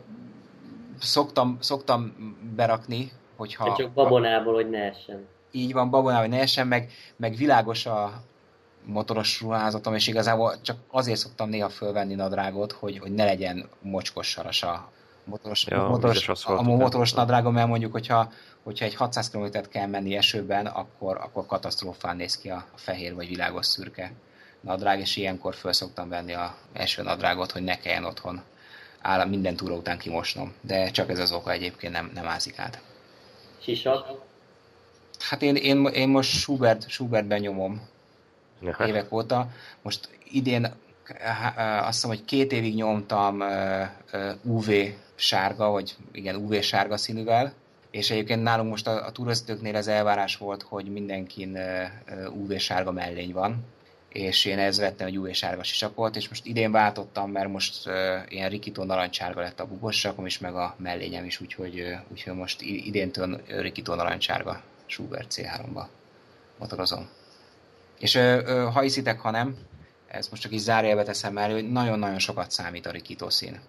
[1.00, 2.14] szoktam, szoktam
[2.56, 3.70] berakni, hogyha...
[3.70, 5.28] De csak babonából, hogy ne essen.
[5.52, 8.24] Így van, babonából, hogy ne essen, meg, meg világos a
[8.86, 14.28] motoros ruházatom, és igazából csak azért szoktam néha fölvenni nadrágot, hogy, hogy ne legyen mocskos
[14.28, 14.92] saras a,
[15.24, 18.32] motoros, ja, motoros, a motoros nadrágom, mert mondjuk, hogyha,
[18.64, 23.28] hogyha egy 600 km kell menni esőben, akkor, akkor katasztrófán néz ki a fehér vagy
[23.28, 24.12] világos szürke
[24.62, 28.42] nadrág, és ilyenkor föl szoktam venni a eső nadrágot, hogy ne kelljen otthon
[29.02, 30.54] áll minden túra után kimosnom.
[30.62, 32.82] De csak ez az oka egyébként nem, nem ázik át.
[33.62, 34.28] Sisak?
[35.20, 37.88] Hát én, én, én most Schubert, Schubertben nyomom
[38.66, 38.88] Aha.
[38.88, 39.50] évek óta.
[39.82, 40.74] Most idén
[41.80, 43.42] azt hiszem, hogy két évig nyomtam
[44.42, 44.70] UV
[45.16, 47.54] sárga, vagy igen, UV sárga színűvel,
[47.92, 51.58] és egyébként nálunk most a, a túröztőknél az elvárás volt, hogy mindenkin
[52.34, 53.66] UV sárga mellény van,
[54.10, 57.90] és én ez vettem egy UV sárga sisakot, és most idén váltottam, mert most
[58.28, 62.62] ilyen rikító narancsárga lett a bubossakom is, meg a mellényem is, úgyhogy, uh, úgyhogy most
[62.62, 65.84] idéntől rikító narancsárga Schubert C3-ba
[66.60, 67.10] motorozom.
[68.00, 69.56] És uh, uh, ha hiszitek, ha nem,
[70.08, 73.60] ezt most csak is zárjelbe teszem el, hogy nagyon-nagyon sokat számít a rikító szín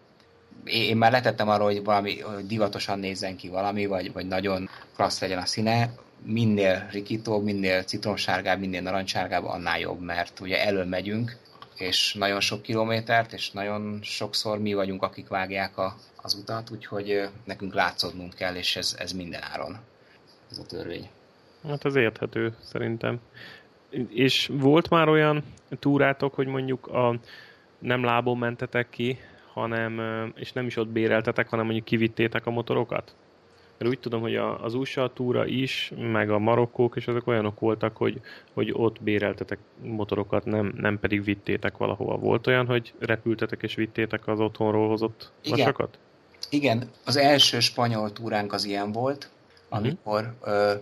[0.64, 5.20] én már letettem arra, hogy valami hogy divatosan nézzen ki valami, vagy, vagy nagyon klassz
[5.20, 11.36] legyen a színe, minél rikítóbb, minél citromsárgább, minél narancsárgább, annál jobb, mert ugye elől megyünk,
[11.76, 17.28] és nagyon sok kilométert, és nagyon sokszor mi vagyunk, akik vágják a, az utat, úgyhogy
[17.44, 19.78] nekünk látszódnunk kell, és ez, ez minden áron.
[20.50, 21.08] Ez a törvény.
[21.68, 23.20] Hát ez érthető, szerintem.
[24.08, 25.42] És volt már olyan
[25.78, 27.18] túrátok, hogy mondjuk a
[27.78, 29.18] nem lábon mentetek ki,
[29.52, 30.00] hanem,
[30.34, 33.14] és nem is ott béreltetek, hanem mondjuk kivittétek a motorokat?
[33.78, 37.96] Mert úgy tudom, hogy az USA túra is, meg a marokkók, és azok olyanok voltak,
[37.96, 38.20] hogy,
[38.52, 42.16] hogy ott béreltetek motorokat, nem, nem pedig vittétek valahova.
[42.16, 45.58] Volt olyan, hogy repültetek és vittétek az otthonról hozott Igen.
[45.58, 45.98] vasakat?
[46.50, 49.30] Igen, az első spanyol túránk az ilyen volt,
[49.68, 49.78] mhm.
[49.78, 50.54] amikor uh-huh.
[50.54, 50.74] ö,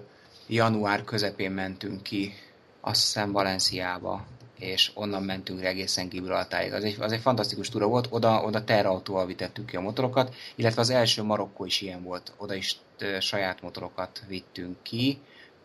[0.48, 2.32] január közepén mentünk ki,
[2.80, 4.26] azt hiszem Valenciába,
[4.58, 6.72] és onnan mentünk egészen Gibraltárig.
[6.72, 10.80] Az egy, az egy fantasztikus túra volt, oda, oda terrautóval vitettük ki a motorokat, illetve
[10.80, 15.18] az első Marokkó is ilyen volt, oda is t, saját motorokat vittünk ki,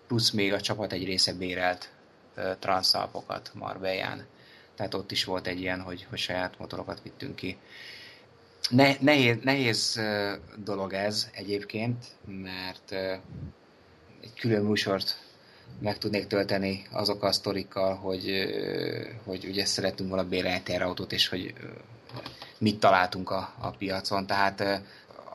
[0.07, 1.91] plusz még a csapat egy része bérelt
[2.37, 4.25] uh, transzalpokat Marbellán.
[4.75, 7.57] Tehát ott is volt egy ilyen, hogy, hogy saját motorokat vittünk ki.
[8.69, 10.01] Ne, nehéz, nehéz
[10.63, 12.91] dolog ez egyébként, mert
[14.21, 15.22] egy külön műsort
[15.79, 18.45] meg tudnék tölteni azok a sztorikkal, hogy,
[19.25, 21.53] hogy ugye szeretünk volna bérelni terautót, és hogy
[22.57, 24.25] mit találtunk a, a piacon.
[24.25, 24.81] Tehát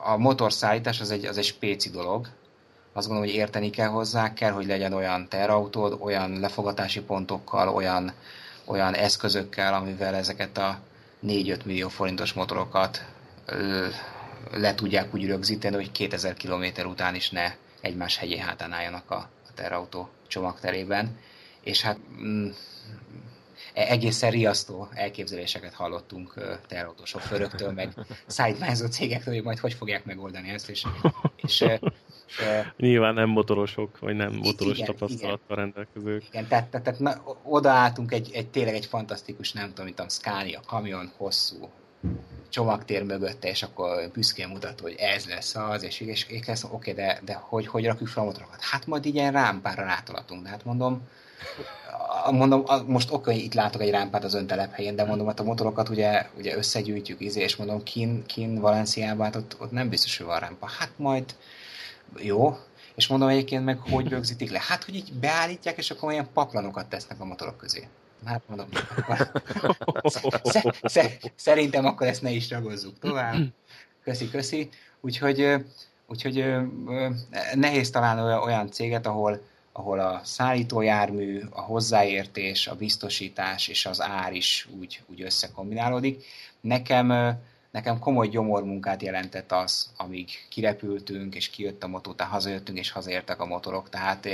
[0.03, 2.27] a motorszállítás az egy, az egy spéci dolog.
[2.93, 8.13] Azt gondolom, hogy érteni kell hozzá, kell, hogy legyen olyan terautód, olyan lefogatási pontokkal, olyan,
[8.65, 10.79] olyan eszközökkel, amivel ezeket a
[11.27, 13.05] 4-5 millió forintos motorokat
[14.51, 19.15] le tudják úgy rögzíteni, hogy 2000 km után is ne egymás hegyén hátán álljanak a,
[19.15, 21.17] a terautó csomagterében,
[21.61, 22.49] és hát mm,
[23.73, 26.33] e- egészen riasztó elképzeléseket hallottunk
[26.67, 27.93] terautósofőröktől, meg
[28.27, 30.85] szállítmányozó cégektől, hogy majd hogy fogják megoldani ezt, és,
[31.35, 31.65] és
[32.77, 35.57] Nyilván nem motorosok, vagy nem motoros igen, tapasztalattal igen.
[35.57, 36.23] rendelkezők.
[36.27, 40.09] Igen, tehát, tehát, tehát na, odaálltunk egy, egy, tényleg egy fantasztikus, nem tudom, mint a
[40.09, 41.69] Scania kamion, hosszú
[42.49, 46.91] csomagtér mögötte, és akkor büszkén mutat, hogy ez lesz az, és, és, és lesz, oké,
[46.91, 48.61] de, de hogy, hogy rakjuk fel a motorokat?
[48.61, 51.07] Hát majd ilyen rámpára rátalatunk, de hát mondom,
[52.31, 56.25] mondom, most oké, itt látok egy rámpát az helyén, de mondom, hát a motorokat ugye,
[56.37, 60.39] ugye összegyűjtjük, izé, és mondom, kin, kin Valenciában, hát ott, ott nem biztos, hogy van
[60.39, 60.67] rámpa.
[60.79, 61.35] Hát majd
[62.17, 62.57] jó,
[62.95, 64.61] és mondom egyébként meg, hogy rögzítik le?
[64.67, 67.87] Hát, hogy így beállítják, és akkor olyan paplanokat tesznek a motorok közé.
[68.25, 68.67] Hát mondom,
[71.35, 73.35] szerintem akkor ezt ne is ragozzuk tovább.
[74.03, 74.69] Köszi, köszi.
[75.01, 75.55] Úgyhogy,
[76.07, 76.45] úgyhogy
[77.53, 79.41] nehéz találni olyan céget, ahol,
[79.71, 86.25] ahol a szállítójármű, a hozzáértés, a biztosítás és az ár is úgy, úgy összekombinálódik.
[86.61, 87.37] Nekem,
[87.71, 93.41] nekem komoly gyomormunkát jelentett az, amíg kirepültünk, és kijött a motó, tehát hazajöttünk, és hazaértek
[93.41, 94.25] a motorok, tehát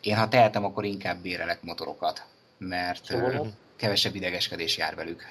[0.00, 2.24] én ha tehetem, akkor inkább bérelek motorokat,
[2.58, 3.14] mert
[3.76, 5.22] kevesebb idegeskedés jár velük.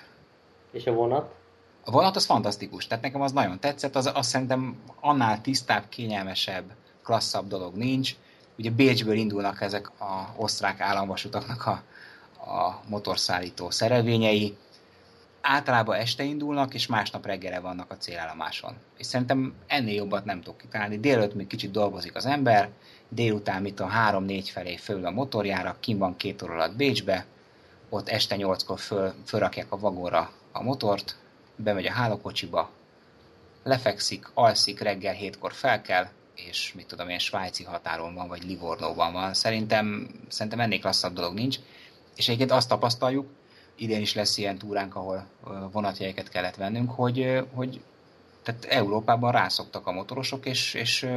[0.72, 1.34] És a vonat?
[1.86, 6.64] A vonat az fantasztikus, tehát nekem az nagyon tetszett, az azt szerintem annál tisztább, kényelmesebb,
[7.04, 8.16] klasszabb dolog nincs.
[8.58, 11.84] Ugye Bécsből indulnak ezek a osztrák államvasutaknak a,
[12.52, 14.58] a motorszállító szerelvényei.
[15.42, 18.76] Általában este indulnak, és másnap reggelre vannak a célállomáson.
[18.98, 21.00] És szerintem ennél jobbat nem tudok kitalálni.
[21.00, 22.70] Délőtt még kicsit dolgozik az ember,
[23.10, 27.26] délután mit a három-négy felé föl a motorjára, kim van két óra alatt Bécsbe,
[27.89, 31.16] ott este nyolckor föl, fölrakják a vagóra a motort,
[31.55, 32.70] bemegy a hálókocsiba,
[33.64, 39.14] lefekszik, alszik, reggel hétkor fel kell, és mit tudom én, svájci határon van, vagy Livornóban
[39.14, 39.34] van.
[39.34, 41.58] Szerintem, szerintem ennél klasszabb dolog nincs.
[42.16, 43.28] És egyébként azt tapasztaljuk,
[43.76, 45.28] idén is lesz ilyen túránk, ahol
[45.72, 47.82] vonatjegyeket kellett vennünk, hogy, hogy
[48.48, 51.08] tehát Európában rászoktak a motorosok, és, és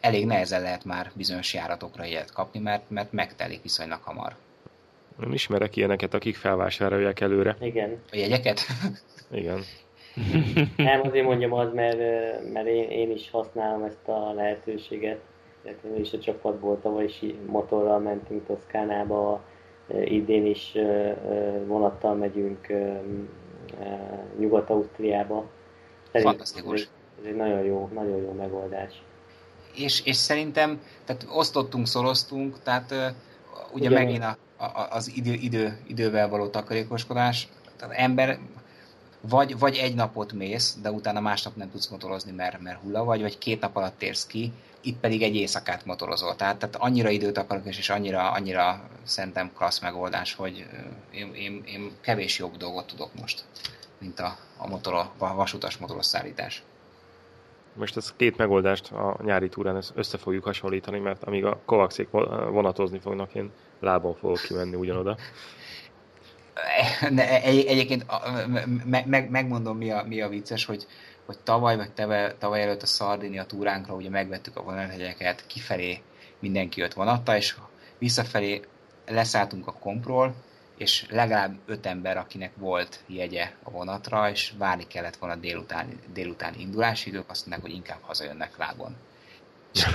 [0.00, 4.36] elég nehezen lehet már bizonyos járatokra ilyet kapni, mert, mert megtelik viszonylag hamar.
[5.18, 7.56] Nem ismerek ilyeneket, akik felvásárolják előre.
[7.60, 8.00] Igen.
[8.12, 8.60] A jegyeket?
[9.30, 9.60] Igen.
[10.76, 11.98] Nem, azért mondjam az, mert,
[12.52, 15.20] mert én, én is használom ezt a lehetőséget.
[15.64, 19.44] Én is a csapatból tavaly is motorral mentünk Toszkánába,
[20.04, 20.72] idén is
[21.66, 22.66] vonattal megyünk
[24.38, 25.54] Nyugat-Ausztriába.
[26.22, 26.80] Fantasztikus.
[26.80, 26.88] Ez,
[27.20, 29.02] ez egy nagyon jó, nagyon jó megoldás.
[29.74, 32.98] És, és szerintem, tehát osztottunk, szoroztunk, tehát uh,
[33.72, 34.02] ugye Igen.
[34.02, 38.38] megint a, a, az idő, idő, idővel való takarékoskodás, tehát ember
[39.20, 43.20] vagy, vagy egy napot mész, de utána másnap nem tudsz motorozni, mert, mert hulla vagy,
[43.20, 46.36] vagy két nap alatt térsz ki, itt pedig egy éjszakát motorozol.
[46.36, 50.66] Tehát, tehát annyira időt akarok, és annyira, annyira szerintem klassz megoldás, hogy
[51.10, 53.44] én, én, én kevés jobb dolgot tudok most,
[53.98, 56.62] mint a, a, motor, a vasutas motoros szállítás.
[57.72, 62.10] Most ezt két megoldást a nyári túrán össze fogjuk hasonlítani, mert amíg a kovaxék
[62.50, 65.16] vonatozni fognak, én lábon fogok kimenni ugyanoda.
[67.10, 68.06] De egy, egyébként
[68.84, 70.86] meg, meg, megmondom, mi a, mi a vicces, hogy,
[71.26, 76.02] hogy tavaly, meg teve, tavaly előtt a Szardinia túránkra ugye megvettük a vonathegyeket, kifelé
[76.38, 77.56] mindenki jött vonatta, és
[77.98, 78.60] visszafelé
[79.06, 80.34] leszálltunk a kompról,
[80.76, 86.54] és legalább öt ember, akinek volt jegye a vonatra, és várni kellett volna délután, délután
[86.58, 88.96] indulásig, ők azt mondták, hogy inkább hazajönnek lábon.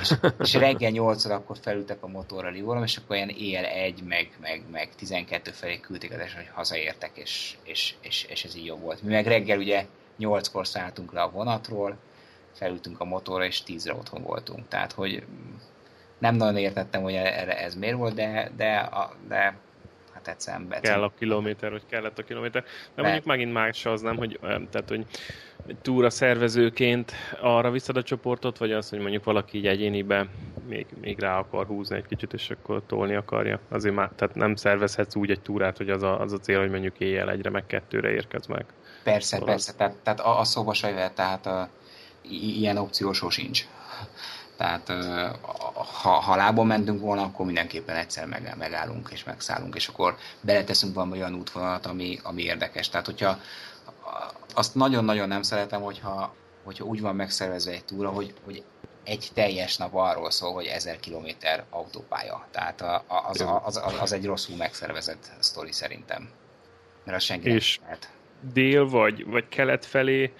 [0.01, 4.29] És, és reggel 8 akkor felültek a motorra Livorom, és akkor ilyen éjjel egy, meg,
[4.41, 8.75] meg, meg 12 felé küldték az hogy hazaértek, és, és, és, és, ez így jó
[8.75, 9.01] volt.
[9.01, 9.85] Mi meg reggel ugye
[10.19, 11.97] 8-kor szálltunk le a vonatról,
[12.53, 14.67] felültünk a motorra, és 10-re otthon voltunk.
[14.67, 15.23] Tehát, hogy
[16.17, 18.89] nem nagyon értettem, hogy erre ez miért volt, de, de,
[19.27, 19.57] de
[20.27, 20.75] egyszerűen...
[20.81, 22.63] Kell a kilométer, vagy kellett a kilométer.
[22.95, 25.05] De mondjuk megint más az nem, hogy, tehát, hogy
[25.81, 27.11] túra szervezőként
[27.41, 30.27] arra visszad a csoportot, vagy az, hogy mondjuk valaki így egyénibe
[30.67, 33.59] még, még rá akar húzni egy kicsit, és akkor tolni akarja.
[33.69, 36.69] Azért már, tehát nem szervezhetsz úgy egy túrát, hogy az a, az a cél, hogy
[36.69, 38.65] mondjuk éjjel egyre, meg kettőre érkez meg.
[39.03, 41.69] Persze, szóval persze, tehát, tehát a, a szóba se tehát a,
[42.29, 43.65] ilyen opció sincs.
[44.61, 44.91] Tehát
[46.01, 50.93] ha, ha lábon mentünk volna, akkor mindenképpen egyszer meg, megállunk és megszállunk, és akkor beleteszünk
[50.93, 52.89] valami olyan útvonalat, ami, ami érdekes.
[52.89, 53.39] Tehát, hogyha
[54.53, 58.63] azt nagyon-nagyon nem szeretem, hogyha, hogyha úgy van megszervezve egy túra, hogy, hogy
[59.03, 61.27] egy teljes nap arról szól, hogy 1000 km
[61.69, 62.47] autópálya.
[62.51, 66.29] Tehát az, az, az, az egy rosszul megszervezett sztori szerintem.
[67.05, 68.09] Mert az senki és nem lehet.
[68.53, 70.33] dél vagy, vagy kelet felé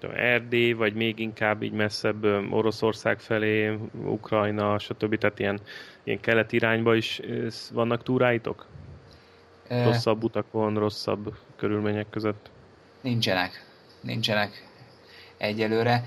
[0.00, 5.18] tudom, Erdély, vagy még inkább így messzebb Oroszország felé, Ukrajna, stb.
[5.18, 5.60] Tehát ilyen,
[6.02, 7.20] ilyen kelet irányba is
[7.72, 8.66] vannak túráitok?
[9.68, 12.50] Rosszabb utakon, rosszabb körülmények között?
[13.00, 13.64] Nincsenek.
[14.00, 14.68] Nincsenek
[15.36, 16.04] egyelőre.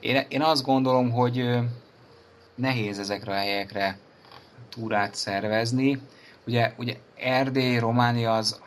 [0.00, 1.58] Én, én azt gondolom, hogy
[2.54, 3.98] nehéz ezekre a helyekre
[4.68, 6.00] túrát szervezni.
[6.46, 8.60] Ugye, ugye Erdély, Románia az,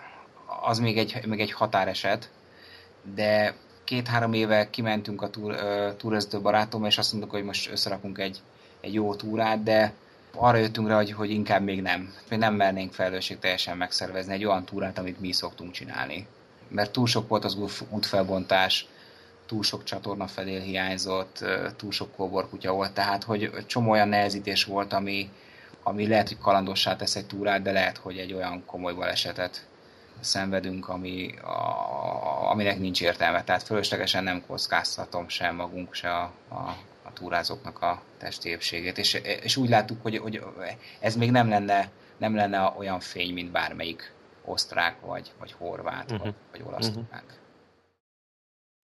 [0.62, 2.30] az még, egy, még egy határeset,
[3.16, 5.56] de két-három éve kimentünk a túr,
[6.04, 8.42] uh, barátom, és azt mondtuk, hogy most összerakunk egy,
[8.82, 9.94] egy jó túrát, de
[10.36, 12.14] arra jöttünk rá, hogy, hogy inkább még nem.
[12.30, 16.28] Még nem mernénk felelősség teljesen megszervezni egy olyan túrát, amit mi szoktunk csinálni.
[16.68, 17.58] Mert túl sok volt az
[17.90, 18.88] útfelbontás,
[19.46, 21.46] túl sok csatorna fedél hiányzott,
[21.76, 25.30] túl sok kóborkutya volt, tehát hogy csomó olyan nehezítés volt, ami,
[25.84, 29.68] ami lehet, hogy kalandossá tesz egy túrát, de lehet, hogy egy olyan komoly balesetet
[30.20, 33.44] szenvedünk, ami, a, aminek nincs értelme.
[33.44, 38.98] Tehát fölöslegesen nem kockáztatom sem magunk, se a, a, a túrázóknak a testi épségét.
[38.98, 40.44] És, és úgy láttuk, hogy, hogy
[41.00, 44.12] ez még nem lenne, nem lenne olyan fény, mint bármelyik
[44.46, 46.20] osztrák, vagy, vagy horvát, uh-huh.
[46.20, 47.04] vagy, vagy olasz uh-huh.